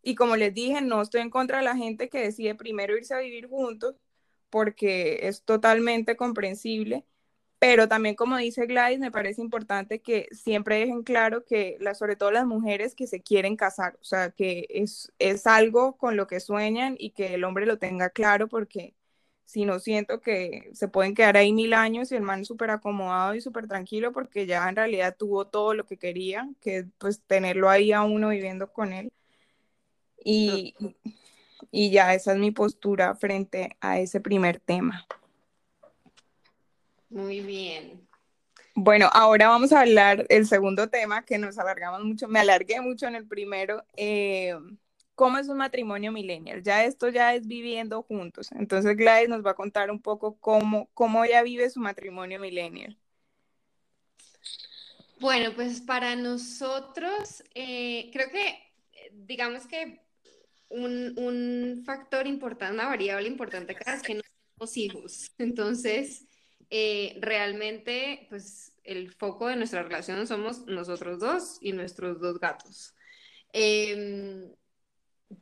Y 0.02 0.14
como 0.14 0.36
les 0.36 0.54
dije, 0.54 0.80
no 0.80 1.02
estoy 1.02 1.20
en 1.22 1.30
contra 1.30 1.58
de 1.58 1.64
la 1.64 1.76
gente 1.76 2.08
que 2.08 2.20
decide 2.20 2.54
primero 2.54 2.96
irse 2.96 3.14
a 3.14 3.18
vivir 3.18 3.48
juntos, 3.48 3.96
porque 4.50 5.20
es 5.28 5.44
totalmente 5.44 6.16
comprensible 6.16 7.04
pero 7.58 7.88
también, 7.88 8.14
como 8.14 8.36
dice 8.36 8.66
Gladys, 8.66 9.00
me 9.00 9.10
parece 9.10 9.40
importante 9.42 10.00
que 10.00 10.28
siempre 10.32 10.78
dejen 10.78 11.02
claro 11.02 11.44
que, 11.44 11.76
la, 11.80 11.94
sobre 11.94 12.14
todo 12.16 12.30
las 12.30 12.46
mujeres 12.46 12.94
que 12.94 13.06
se 13.08 13.20
quieren 13.22 13.56
casar, 13.56 13.98
o 14.00 14.04
sea, 14.04 14.30
que 14.30 14.66
es, 14.70 15.12
es 15.18 15.46
algo 15.46 15.96
con 15.96 16.16
lo 16.16 16.26
que 16.28 16.38
sueñan 16.40 16.94
y 16.98 17.10
que 17.10 17.34
el 17.34 17.44
hombre 17.44 17.66
lo 17.66 17.78
tenga 17.78 18.10
claro, 18.10 18.46
porque 18.48 18.94
si 19.44 19.64
no 19.64 19.80
siento 19.80 20.20
que 20.20 20.70
se 20.74 20.88
pueden 20.88 21.14
quedar 21.14 21.36
ahí 21.36 21.52
mil 21.52 21.74
años 21.74 22.12
y 22.12 22.16
el 22.16 22.22
man 22.22 22.44
súper 22.44 22.70
acomodado 22.70 23.34
y 23.34 23.40
súper 23.40 23.66
tranquilo, 23.66 24.12
porque 24.12 24.46
ya 24.46 24.68
en 24.68 24.76
realidad 24.76 25.16
tuvo 25.18 25.46
todo 25.46 25.74
lo 25.74 25.86
que 25.86 25.98
quería, 25.98 26.48
que 26.60 26.86
pues 26.98 27.22
tenerlo 27.26 27.70
ahí 27.70 27.92
a 27.92 28.02
uno 28.04 28.28
viviendo 28.30 28.72
con 28.72 28.92
él. 28.92 29.12
Y, 30.24 30.74
y 31.70 31.90
ya 31.90 32.14
esa 32.14 32.32
es 32.32 32.38
mi 32.38 32.50
postura 32.50 33.14
frente 33.16 33.76
a 33.80 34.00
ese 34.00 34.20
primer 34.20 34.60
tema. 34.60 35.06
Muy 37.10 37.40
bien. 37.40 38.06
Bueno, 38.74 39.10
ahora 39.12 39.48
vamos 39.48 39.72
a 39.72 39.80
hablar 39.80 40.24
el 40.28 40.46
segundo 40.46 40.88
tema 40.88 41.24
que 41.24 41.36
nos 41.36 41.58
alargamos 41.58 42.04
mucho, 42.04 42.28
me 42.28 42.38
alargué 42.38 42.80
mucho 42.80 43.06
en 43.06 43.16
el 43.16 43.26
primero. 43.26 43.84
Eh, 43.96 44.54
¿Cómo 45.16 45.36
es 45.38 45.48
un 45.48 45.56
matrimonio 45.56 46.12
millennial? 46.12 46.62
Ya 46.62 46.84
esto 46.84 47.08
ya 47.08 47.34
es 47.34 47.48
viviendo 47.48 48.04
juntos. 48.04 48.52
Entonces 48.52 48.96
Gladys 48.96 49.28
nos 49.28 49.44
va 49.44 49.50
a 49.50 49.54
contar 49.54 49.90
un 49.90 50.00
poco 50.00 50.36
cómo, 50.38 50.88
cómo 50.94 51.24
ella 51.24 51.42
vive 51.42 51.68
su 51.70 51.80
matrimonio 51.80 52.38
millennial. 52.38 52.96
Bueno, 55.18 55.50
pues 55.56 55.80
para 55.80 56.14
nosotros, 56.14 57.42
eh, 57.56 58.10
creo 58.12 58.30
que, 58.30 58.60
digamos 59.12 59.66
que 59.66 60.00
un, 60.68 61.18
un, 61.18 61.82
factor 61.84 62.28
importante, 62.28 62.74
una 62.74 62.86
variable 62.86 63.26
importante 63.26 63.72
acá 63.72 63.94
es 63.94 64.02
que 64.02 64.14
no 64.14 64.22
tenemos 64.22 64.76
hijos. 64.76 65.32
Entonces, 65.38 66.27
eh, 66.70 67.18
realmente, 67.20 68.26
pues 68.28 68.72
el 68.84 69.12
foco 69.12 69.48
de 69.48 69.56
nuestra 69.56 69.82
relación 69.82 70.26
somos 70.26 70.66
nosotros 70.66 71.18
dos 71.20 71.58
y 71.60 71.72
nuestros 71.72 72.20
dos 72.20 72.38
gatos. 72.40 72.94
Em, 73.52 74.50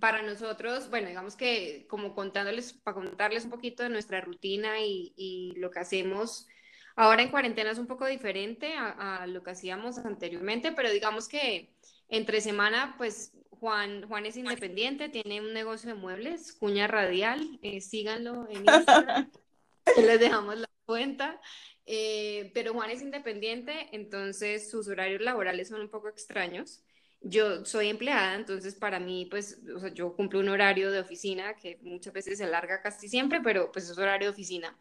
para 0.00 0.22
nosotros, 0.22 0.90
bueno, 0.90 1.08
digamos 1.08 1.36
que 1.36 1.86
como 1.88 2.14
contándoles, 2.14 2.72
para 2.72 2.94
contarles 2.96 3.44
un 3.44 3.50
poquito 3.50 3.82
de 3.82 3.88
nuestra 3.88 4.20
rutina 4.20 4.80
y, 4.80 5.12
y 5.16 5.54
lo 5.56 5.70
que 5.70 5.80
hacemos 5.80 6.48
ahora 6.96 7.22
en 7.22 7.30
cuarentena 7.30 7.70
es 7.70 7.78
un 7.78 7.86
poco 7.86 8.06
diferente 8.06 8.74
a, 8.74 9.22
a, 9.22 9.26
lo 9.26 9.42
que 9.42 9.50
hacíamos 9.50 9.98
anteriormente, 9.98 10.72
pero 10.72 10.90
digamos 10.90 11.28
que 11.28 11.72
entre 12.08 12.40
semana, 12.40 12.94
pues 12.98 13.32
Juan, 13.50 14.06
Juan 14.08 14.26
es 14.26 14.36
independiente, 14.36 15.08
tiene 15.08 15.40
un 15.40 15.52
negocio 15.52 15.88
de 15.88 15.94
muebles, 15.94 16.52
cuña 16.52 16.86
radial, 16.86 17.58
eh, 17.62 17.80
síganlo 17.80 18.48
en 18.48 18.58
Instagram, 18.58 19.30
les 19.96 20.20
dejamos 20.20 20.58
la 20.58 20.68
cuenta. 20.86 21.40
Eh, 21.86 22.50
pero 22.54 22.72
Juan 22.72 22.90
es 22.90 23.02
independiente, 23.02 23.88
entonces 23.92 24.70
sus 24.70 24.88
horarios 24.88 25.20
laborales 25.20 25.68
son 25.68 25.80
un 25.80 25.88
poco 25.88 26.08
extraños. 26.08 26.82
Yo 27.20 27.64
soy 27.64 27.88
empleada, 27.88 28.34
entonces 28.34 28.74
para 28.74 29.00
mí, 29.00 29.26
pues, 29.30 29.60
o 29.74 29.80
sea, 29.80 29.92
yo 29.92 30.14
cumplo 30.14 30.40
un 30.40 30.48
horario 30.48 30.90
de 30.90 31.00
oficina 31.00 31.54
que 31.56 31.78
muchas 31.82 32.12
veces 32.12 32.38
se 32.38 32.44
alarga 32.44 32.82
casi 32.82 33.08
siempre, 33.08 33.40
pero 33.42 33.72
pues 33.72 33.88
es 33.88 33.98
horario 33.98 34.28
de 34.28 34.32
oficina. 34.32 34.76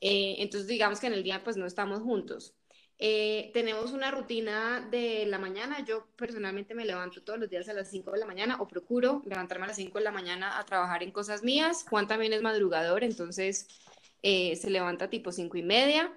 Eh, 0.00 0.36
entonces, 0.38 0.68
digamos 0.68 1.00
que 1.00 1.08
en 1.08 1.14
el 1.14 1.22
día, 1.22 1.42
pues, 1.44 1.56
no 1.56 1.66
estamos 1.66 2.02
juntos. 2.02 2.54
Eh, 3.00 3.50
tenemos 3.54 3.92
una 3.92 4.10
rutina 4.10 4.86
de 4.90 5.24
la 5.26 5.38
mañana. 5.38 5.84
Yo 5.84 6.08
personalmente 6.16 6.74
me 6.74 6.84
levanto 6.84 7.22
todos 7.22 7.38
los 7.38 7.48
días 7.48 7.68
a 7.68 7.72
las 7.72 7.88
5 7.90 8.10
de 8.12 8.18
la 8.18 8.26
mañana 8.26 8.56
o 8.60 8.66
procuro 8.66 9.22
levantarme 9.24 9.64
a 9.66 9.68
las 9.68 9.76
5 9.76 9.98
de 9.98 10.04
la 10.04 10.10
mañana 10.10 10.58
a 10.58 10.64
trabajar 10.64 11.02
en 11.04 11.12
cosas 11.12 11.44
mías. 11.44 11.84
Juan 11.88 12.08
también 12.08 12.32
es 12.32 12.42
madrugador, 12.42 13.04
entonces 13.04 13.68
eh, 14.22 14.56
se 14.56 14.70
levanta 14.70 15.10
tipo 15.10 15.32
5 15.32 15.56
y 15.56 15.62
media. 15.62 16.16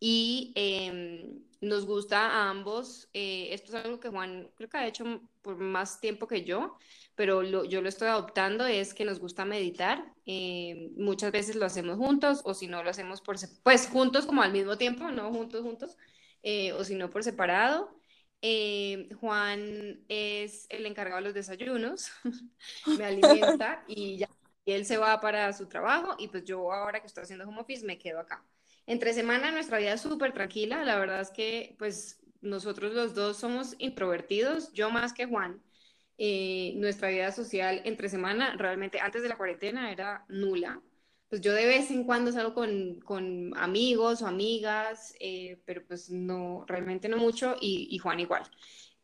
Y 0.00 0.52
eh, 0.54 1.40
nos 1.60 1.86
gusta 1.86 2.26
a 2.26 2.50
ambos. 2.50 3.08
Eh, 3.14 3.48
esto 3.52 3.76
es 3.76 3.84
algo 3.84 4.00
que 4.00 4.08
Juan 4.10 4.50
creo 4.56 4.68
que 4.68 4.76
ha 4.76 4.86
hecho 4.86 5.22
por 5.42 5.56
más 5.56 6.00
tiempo 6.00 6.26
que 6.28 6.44
yo, 6.44 6.76
pero 7.14 7.42
yo 7.42 7.80
lo 7.80 7.88
estoy 7.88 8.08
adoptando, 8.08 8.66
es 8.66 8.94
que 8.94 9.04
nos 9.04 9.20
gusta 9.20 9.44
meditar. 9.44 10.12
Eh, 10.26 10.90
muchas 10.96 11.32
veces 11.32 11.56
lo 11.56 11.66
hacemos 11.66 11.96
juntos 11.96 12.42
o 12.44 12.54
si 12.54 12.66
no 12.66 12.82
lo 12.82 12.90
hacemos 12.90 13.20
por, 13.20 13.36
pues 13.62 13.88
juntos 13.88 14.26
como 14.26 14.42
al 14.42 14.52
mismo 14.52 14.76
tiempo, 14.78 15.10
no 15.10 15.30
juntos, 15.32 15.62
juntos, 15.62 15.96
o 16.76 16.84
si 16.84 16.94
no 16.94 17.10
por 17.10 17.24
separado. 17.24 17.94
Eh, 18.46 19.08
Juan 19.20 20.04
es 20.06 20.66
el 20.68 20.84
encargado 20.84 21.16
de 21.16 21.22
los 21.28 21.34
desayunos, 21.34 22.10
me 22.98 23.06
alimenta 23.06 23.82
y 23.88 24.18
ya 24.18 24.28
y 24.64 24.72
él 24.72 24.86
se 24.86 24.96
va 24.96 25.20
para 25.20 25.52
su 25.52 25.66
trabajo 25.66 26.16
y 26.18 26.28
pues 26.28 26.44
yo 26.44 26.72
ahora 26.72 27.00
que 27.00 27.06
estoy 27.06 27.24
haciendo 27.24 27.46
home 27.46 27.60
office 27.60 27.84
me 27.84 27.98
quedo 27.98 28.20
acá. 28.20 28.44
Entre 28.86 29.14
semana 29.14 29.50
nuestra 29.50 29.78
vida 29.78 29.94
es 29.94 30.00
súper 30.00 30.32
tranquila, 30.32 30.84
la 30.84 30.98
verdad 30.98 31.20
es 31.20 31.30
que 31.30 31.74
pues 31.78 32.20
nosotros 32.40 32.92
los 32.92 33.14
dos 33.14 33.38
somos 33.38 33.74
introvertidos, 33.78 34.72
yo 34.72 34.90
más 34.90 35.12
que 35.12 35.26
Juan. 35.26 35.62
Eh, 36.16 36.74
nuestra 36.76 37.08
vida 37.08 37.32
social 37.32 37.82
entre 37.84 38.08
semana, 38.08 38.56
realmente 38.56 39.00
antes 39.00 39.22
de 39.22 39.28
la 39.28 39.36
cuarentena 39.36 39.90
era 39.90 40.24
nula. 40.28 40.80
Pues 41.28 41.40
yo 41.40 41.52
de 41.52 41.66
vez 41.66 41.90
en 41.90 42.04
cuando 42.04 42.30
salgo 42.30 42.54
con, 42.54 43.00
con 43.00 43.56
amigos 43.56 44.22
o 44.22 44.26
amigas, 44.26 45.14
eh, 45.18 45.60
pero 45.64 45.84
pues 45.86 46.10
no, 46.10 46.64
realmente 46.68 47.08
no 47.08 47.16
mucho, 47.16 47.56
y, 47.60 47.98
Juan 47.98 48.20
igual. 48.20 48.44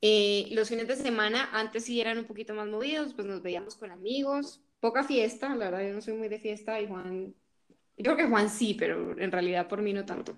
Eh, 0.00 0.48
los 0.52 0.68
fines 0.68 0.86
de 0.88 0.96
semana 0.96 1.50
antes 1.52 1.84
sí 1.84 2.00
eran 2.00 2.18
un 2.18 2.26
poquito 2.26 2.54
más 2.54 2.68
movidos, 2.68 3.14
pues 3.14 3.26
nos 3.26 3.42
veíamos 3.42 3.74
con 3.74 3.90
amigos, 3.90 4.62
poca 4.80 5.04
fiesta, 5.04 5.54
la 5.54 5.70
verdad 5.70 5.86
yo 5.86 5.94
no 5.94 6.00
soy 6.00 6.14
muy 6.14 6.28
de 6.28 6.40
fiesta 6.40 6.80
y 6.80 6.88
Juan, 6.88 7.34
yo 7.96 8.14
creo 8.14 8.16
que 8.16 8.26
Juan 8.26 8.48
sí, 8.48 8.74
pero 8.74 9.18
en 9.18 9.30
realidad 9.30 9.68
por 9.68 9.82
mí 9.82 9.92
no 9.92 10.04
tanto. 10.04 10.36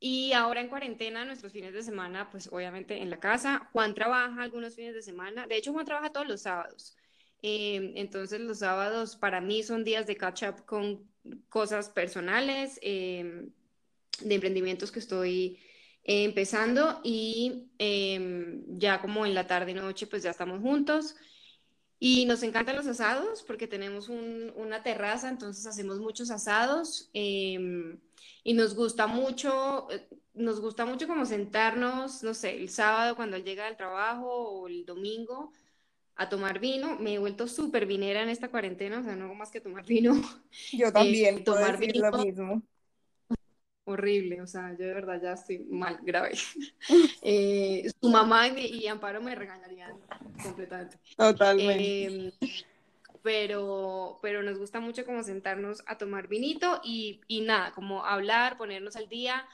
Y 0.00 0.32
ahora 0.32 0.60
en 0.60 0.68
cuarentena, 0.68 1.24
nuestros 1.24 1.52
fines 1.52 1.72
de 1.72 1.82
semana, 1.82 2.30
pues 2.30 2.48
obviamente 2.52 3.02
en 3.02 3.10
la 3.10 3.18
casa. 3.18 3.68
Juan 3.72 3.94
trabaja 3.94 4.42
algunos 4.42 4.76
fines 4.76 4.94
de 4.94 5.02
semana. 5.02 5.46
De 5.46 5.56
hecho, 5.56 5.72
Juan 5.72 5.84
trabaja 5.84 6.12
todos 6.12 6.28
los 6.28 6.42
sábados. 6.42 6.96
Eh, 7.42 7.92
entonces, 7.96 8.40
los 8.40 8.60
sábados 8.60 9.16
para 9.16 9.40
mí 9.40 9.62
son 9.62 9.84
días 9.84 10.06
de 10.06 10.16
catch 10.16 10.44
up 10.44 10.64
con 10.66 11.10
cosas 11.48 11.90
personales, 11.90 12.78
eh, 12.82 13.48
de 14.20 14.34
emprendimientos 14.34 14.92
que 14.92 15.00
estoy 15.00 15.58
eh, 16.04 16.24
empezando 16.24 17.00
y 17.04 17.68
ya 18.68 19.00
como 19.00 19.26
en 19.26 19.34
la 19.34 19.46
tarde 19.46 19.72
y 19.72 19.74
noche, 19.74 20.06
pues 20.06 20.22
ya 20.22 20.30
estamos 20.30 20.60
juntos. 20.60 21.16
Y 22.00 22.26
nos 22.26 22.42
encantan 22.42 22.76
los 22.76 22.86
asados 22.86 23.42
porque 23.42 23.66
tenemos 23.66 24.08
un, 24.08 24.52
una 24.56 24.82
terraza, 24.82 25.28
entonces 25.28 25.66
hacemos 25.66 25.98
muchos 25.98 26.30
asados. 26.30 27.10
Eh, 27.12 27.98
y 28.44 28.54
nos 28.54 28.74
gusta 28.74 29.06
mucho, 29.06 29.90
eh, 29.90 30.08
nos 30.34 30.60
gusta 30.60 30.86
mucho 30.86 31.06
como 31.06 31.26
sentarnos, 31.26 32.22
no 32.22 32.34
sé, 32.34 32.56
el 32.56 32.70
sábado 32.70 33.16
cuando 33.16 33.36
él 33.36 33.44
llega 33.44 33.66
del 33.66 33.76
trabajo 33.76 34.26
o 34.26 34.68
el 34.68 34.86
domingo 34.86 35.52
a 36.16 36.28
tomar 36.28 36.58
vino. 36.58 36.98
Me 36.98 37.14
he 37.14 37.18
vuelto 37.18 37.46
súper 37.46 37.86
vinera 37.86 38.22
en 38.22 38.28
esta 38.28 38.48
cuarentena, 38.48 39.00
o 39.00 39.04
sea, 39.04 39.16
no 39.16 39.26
hago 39.26 39.34
más 39.34 39.50
que 39.50 39.60
tomar 39.60 39.84
vino. 39.84 40.14
Yo 40.72 40.92
también, 40.92 41.38
eh, 41.38 41.42
tomar 41.42 41.78
vino. 41.78 42.10
lo 42.10 42.24
mismo. 42.24 42.62
Horrible, 43.90 44.42
o 44.42 44.46
sea, 44.46 44.72
yo 44.72 44.84
de 44.84 44.92
verdad 44.92 45.18
ya 45.22 45.32
estoy 45.32 45.60
mal, 45.60 45.98
grave. 46.02 46.32
eh, 47.22 47.90
su 47.98 48.10
mamá 48.10 48.46
y, 48.48 48.82
y, 48.82 48.86
Amparo 48.86 49.22
me 49.22 49.34
regañarían 49.34 49.92
completamente. 50.42 50.98
Totalmente. 51.16 52.26
Eh, 52.26 52.32
pero, 53.22 54.18
pero 54.20 54.42
nos 54.42 54.58
gusta 54.58 54.78
mucho 54.78 55.06
como 55.06 55.22
sentarnos 55.22 55.82
a 55.86 55.96
tomar 55.96 56.28
vinito 56.28 56.82
y, 56.84 57.22
y 57.28 57.40
nada, 57.40 57.72
como 57.72 58.04
hablar, 58.04 58.58
ponernos 58.58 58.94
al 58.96 59.08
día. 59.08 59.48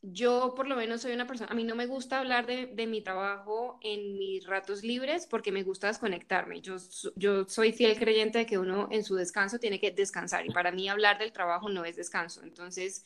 Yo 0.00 0.54
por 0.56 0.68
lo 0.68 0.76
menos 0.76 1.02
soy 1.02 1.12
una 1.12 1.26
persona, 1.26 1.50
a 1.52 1.54
mí 1.54 1.64
no 1.64 1.74
me 1.74 1.84
gusta 1.84 2.20
hablar 2.20 2.46
de, 2.46 2.68
de, 2.68 2.86
mi 2.86 3.02
trabajo 3.02 3.78
en 3.82 4.16
mis 4.16 4.46
ratos 4.46 4.84
libres 4.84 5.26
porque 5.26 5.52
me 5.52 5.64
gusta 5.64 5.88
desconectarme. 5.88 6.62
Yo, 6.62 6.76
yo 7.14 7.44
soy 7.46 7.72
fiel 7.72 7.98
creyente 7.98 8.38
de 8.38 8.46
que 8.46 8.56
uno 8.56 8.88
en 8.90 9.04
su 9.04 9.16
descanso 9.16 9.58
tiene 9.58 9.78
que 9.78 9.90
descansar 9.90 10.46
y 10.46 10.50
para 10.50 10.72
mí 10.72 10.88
hablar 10.88 11.18
del 11.18 11.32
trabajo 11.32 11.68
no 11.68 11.84
es 11.84 11.96
descanso. 11.96 12.42
Entonces, 12.42 13.04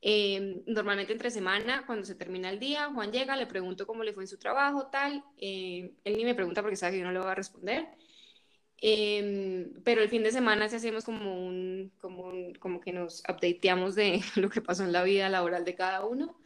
eh, 0.00 0.62
normalmente 0.66 1.12
entre 1.12 1.30
semana, 1.30 1.84
cuando 1.86 2.04
se 2.04 2.14
termina 2.14 2.50
el 2.50 2.60
día, 2.60 2.90
Juan 2.92 3.10
llega, 3.10 3.36
le 3.36 3.46
pregunto 3.46 3.86
cómo 3.86 4.04
le 4.04 4.12
fue 4.12 4.22
en 4.22 4.28
su 4.28 4.38
trabajo, 4.38 4.86
tal. 4.86 5.24
Eh, 5.38 5.92
él 6.04 6.16
ni 6.16 6.24
me 6.24 6.34
pregunta 6.34 6.62
porque 6.62 6.76
sabe 6.76 6.92
que 6.92 6.98
yo 7.00 7.04
no 7.04 7.12
le 7.12 7.18
voy 7.18 7.28
a 7.28 7.34
responder. 7.34 7.88
Eh, 8.80 9.72
pero 9.82 10.02
el 10.02 10.08
fin 10.08 10.22
de 10.22 10.30
semana 10.30 10.68
sí 10.68 10.76
hacemos 10.76 11.04
como 11.04 11.44
un, 11.44 11.92
como 12.00 12.32
como 12.60 12.80
que 12.80 12.92
nos 12.92 13.24
updateamos 13.28 13.96
de 13.96 14.20
lo 14.36 14.50
que 14.50 14.60
pasó 14.60 14.84
en 14.84 14.92
la 14.92 15.02
vida 15.02 15.28
laboral 15.28 15.64
de 15.64 15.74
cada 15.74 16.04
uno. 16.04 16.36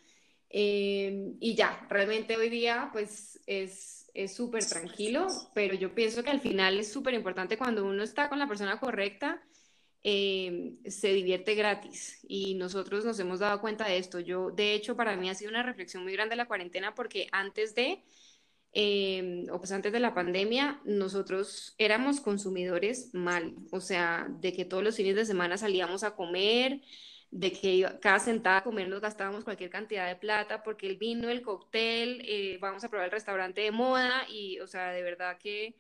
Y 0.54 1.54
ya, 1.54 1.86
realmente 1.88 2.36
hoy 2.36 2.50
día 2.50 2.90
pues 2.92 3.40
es 3.46 4.10
súper 4.34 4.64
tranquilo, 4.66 5.26
pero 5.54 5.74
yo 5.74 5.94
pienso 5.94 6.22
que 6.22 6.30
al 6.30 6.40
final 6.40 6.78
es 6.78 6.92
súper 6.92 7.14
importante 7.14 7.56
cuando 7.56 7.86
uno 7.86 8.02
está 8.02 8.28
con 8.28 8.38
la 8.38 8.46
persona 8.46 8.78
correcta, 8.78 9.42
eh, 10.04 10.74
se 10.86 11.12
divierte 11.12 11.54
gratis 11.54 12.20
y 12.26 12.54
nosotros 12.54 13.04
nos 13.04 13.18
hemos 13.20 13.38
dado 13.40 13.60
cuenta 13.60 13.86
de 13.86 13.98
esto. 13.98 14.20
Yo, 14.20 14.50
de 14.50 14.74
hecho, 14.74 14.96
para 14.96 15.16
mí 15.16 15.30
ha 15.30 15.34
sido 15.34 15.50
una 15.50 15.62
reflexión 15.62 16.02
muy 16.02 16.12
grande 16.12 16.36
la 16.36 16.46
cuarentena 16.48 16.94
porque 16.94 17.28
antes 17.32 17.74
de 17.74 18.02
eh, 18.74 19.46
o 19.50 19.58
pues 19.58 19.70
antes 19.72 19.92
de 19.92 20.00
la 20.00 20.14
pandemia, 20.14 20.80
nosotros 20.84 21.74
éramos 21.78 22.20
consumidores 22.20 23.12
mal, 23.12 23.54
o 23.70 23.80
sea, 23.80 24.26
de 24.40 24.52
que 24.54 24.64
todos 24.64 24.82
los 24.82 24.96
fines 24.96 25.14
de 25.14 25.26
semana 25.26 25.58
salíamos 25.58 26.04
a 26.04 26.14
comer, 26.14 26.80
de 27.30 27.52
que 27.52 27.86
cada 28.00 28.18
sentada 28.18 28.58
a 28.58 28.64
comer 28.64 28.88
nos 28.88 29.00
gastábamos 29.02 29.44
cualquier 29.44 29.68
cantidad 29.70 30.06
de 30.08 30.16
plata, 30.16 30.62
porque 30.62 30.86
el 30.86 30.96
vino, 30.96 31.28
el 31.28 31.42
cóctel, 31.42 32.22
eh, 32.26 32.58
vamos 32.60 32.82
a 32.84 32.88
probar 32.88 33.06
el 33.06 33.12
restaurante 33.12 33.60
de 33.60 33.72
moda 33.72 34.26
y, 34.28 34.58
o 34.60 34.66
sea, 34.66 34.90
de 34.92 35.02
verdad 35.02 35.38
que 35.38 35.76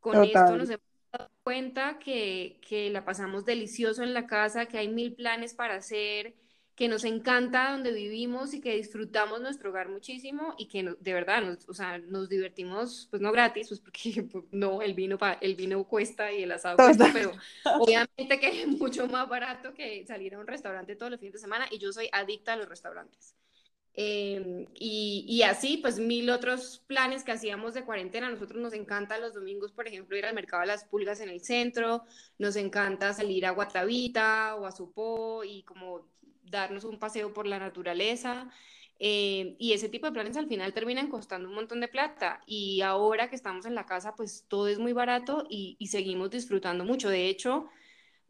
con 0.00 0.14
Total. 0.14 0.28
esto 0.28 0.56
nos 0.58 0.70
hemos 0.70 0.95
dado 1.12 1.30
cuenta 1.42 1.98
que, 1.98 2.58
que 2.66 2.90
la 2.90 3.04
pasamos 3.04 3.44
delicioso 3.44 4.02
en 4.02 4.14
la 4.14 4.26
casa, 4.26 4.66
que 4.66 4.78
hay 4.78 4.88
mil 4.88 5.14
planes 5.14 5.54
para 5.54 5.76
hacer 5.76 6.34
que 6.76 6.88
nos 6.88 7.04
encanta 7.04 7.72
donde 7.72 7.90
vivimos 7.90 8.52
y 8.52 8.60
que 8.60 8.76
disfrutamos 8.76 9.40
nuestro 9.40 9.70
hogar 9.70 9.88
muchísimo 9.88 10.54
y 10.58 10.68
que 10.68 10.82
de 11.00 11.12
verdad 11.14 11.42
nos, 11.42 11.66
o 11.70 11.72
sea, 11.72 11.98
nos 11.98 12.28
divertimos, 12.28 13.08
pues 13.10 13.22
no 13.22 13.32
gratis, 13.32 13.68
pues 13.68 13.80
porque 13.80 14.22
pues, 14.30 14.44
no, 14.52 14.82
el 14.82 14.92
vino, 14.92 15.18
el 15.40 15.56
vino 15.56 15.82
cuesta 15.84 16.30
y 16.30 16.42
el 16.42 16.52
asado 16.52 16.76
cuesta, 16.76 17.08
pero 17.14 17.32
obviamente 17.80 18.38
que 18.38 18.62
es 18.62 18.68
mucho 18.68 19.08
más 19.08 19.26
barato 19.26 19.72
que 19.72 20.04
salir 20.06 20.34
a 20.34 20.38
un 20.38 20.46
restaurante 20.46 20.96
todos 20.96 21.10
los 21.10 21.18
fines 21.18 21.32
de 21.32 21.40
semana 21.40 21.66
y 21.70 21.78
yo 21.78 21.92
soy 21.92 22.10
adicta 22.12 22.52
a 22.52 22.56
los 22.56 22.68
restaurantes. 22.68 23.34
Em, 23.98 24.66
y, 24.74 25.24
y, 25.26 25.42
así, 25.42 25.78
pues 25.78 25.98
mil 25.98 26.28
otros 26.28 26.84
planes 26.86 27.24
que 27.24 27.32
hacíamos 27.32 27.72
de 27.72 27.84
cuarentena. 27.84 28.28
Nosotros 28.30 28.60
nos 28.60 28.74
encanta 28.74 29.18
los 29.18 29.32
domingos, 29.34 29.72
por 29.72 29.88
ejemplo, 29.88 30.16
ir 30.18 30.26
al 30.26 30.34
mercado 30.34 30.60
de 30.60 30.66
las 30.66 30.84
pulgas 30.84 31.20
en 31.20 31.30
el 31.30 31.40
centro, 31.40 32.04
nos 32.38 32.56
encanta 32.56 33.14
salir 33.14 33.46
a 33.46 33.52
Guatavita 33.52 34.56
o 34.56 34.66
a 34.66 34.72
Supó 34.72 35.44
y 35.44 35.62
como 35.62 36.06
darnos 36.44 36.84
un 36.84 36.98
paseo 36.98 37.32
por 37.32 37.46
la 37.46 37.58
naturaleza. 37.58 38.50
Eh, 38.98 39.56
y 39.58 39.72
ese 39.72 39.88
tipo 39.88 40.06
de 40.06 40.12
planes 40.12 40.36
al 40.36 40.48
final 40.48 40.72
terminan 40.72 41.08
costando 41.08 41.48
un 41.48 41.54
montón 41.54 41.80
de 41.80 41.88
plata. 41.88 42.42
Y 42.46 42.82
ahora 42.82 43.30
que 43.30 43.36
estamos 43.36 43.64
en 43.66 43.74
la 43.74 43.86
casa, 43.86 44.14
pues 44.14 44.44
todo 44.48 44.68
es 44.68 44.78
muy 44.78 44.92
barato 44.92 45.46
y, 45.48 45.76
y 45.78 45.86
seguimos 45.88 46.30
disfrutando 46.30 46.84
mucho. 46.84 47.08
De 47.08 47.28
hecho, 47.28 47.68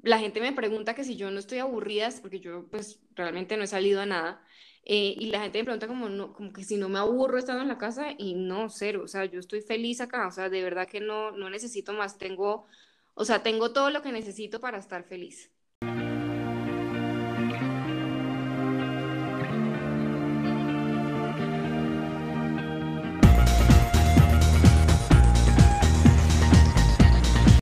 la 0.03 0.19
gente 0.19 0.41
me 0.41 0.53
pregunta 0.53 0.95
que 0.95 1.05
si 1.05 1.17
yo 1.17 1.31
no 1.31 1.39
estoy 1.41 1.59
aburrida, 1.59 2.09
porque 2.23 2.41
yo 2.41 2.67
pues 2.71 3.01
realmente 3.15 3.57
no 3.57 3.65
he 3.65 3.67
salido 3.67 4.01
a 4.01 4.07
nada. 4.07 4.43
Eh, 4.87 5.16
y 5.18 5.27
la 5.31 5.40
gente 5.42 5.59
me 5.59 5.64
pregunta 5.64 5.88
como, 5.88 6.09
no, 6.09 6.33
como 6.33 6.53
que 6.53 6.64
si 6.64 6.77
no 6.79 6.88
me 6.88 7.01
aburro 7.01 7.38
estando 7.38 7.62
en 7.62 7.68
la 7.68 7.79
casa 7.79 8.09
y 8.18 8.35
no, 8.35 8.70
cero, 8.70 9.03
o 9.05 9.09
sea, 9.09 9.25
yo 9.27 9.40
estoy 9.40 9.61
feliz 9.62 10.01
acá, 10.01 10.29
o 10.29 10.33
sea, 10.33 10.49
de 10.49 10.62
verdad 10.62 10.88
que 10.88 11.01
no, 11.01 11.33
no 11.33 11.51
necesito 11.51 11.92
más, 11.92 12.18
tengo, 12.18 12.66
o 13.14 13.25
sea, 13.25 13.42
tengo 13.42 13.72
todo 13.72 13.90
lo 13.90 14.03
que 14.03 14.12
necesito 14.12 14.61
para 14.61 14.79
estar 14.79 15.05
feliz. 15.05 15.53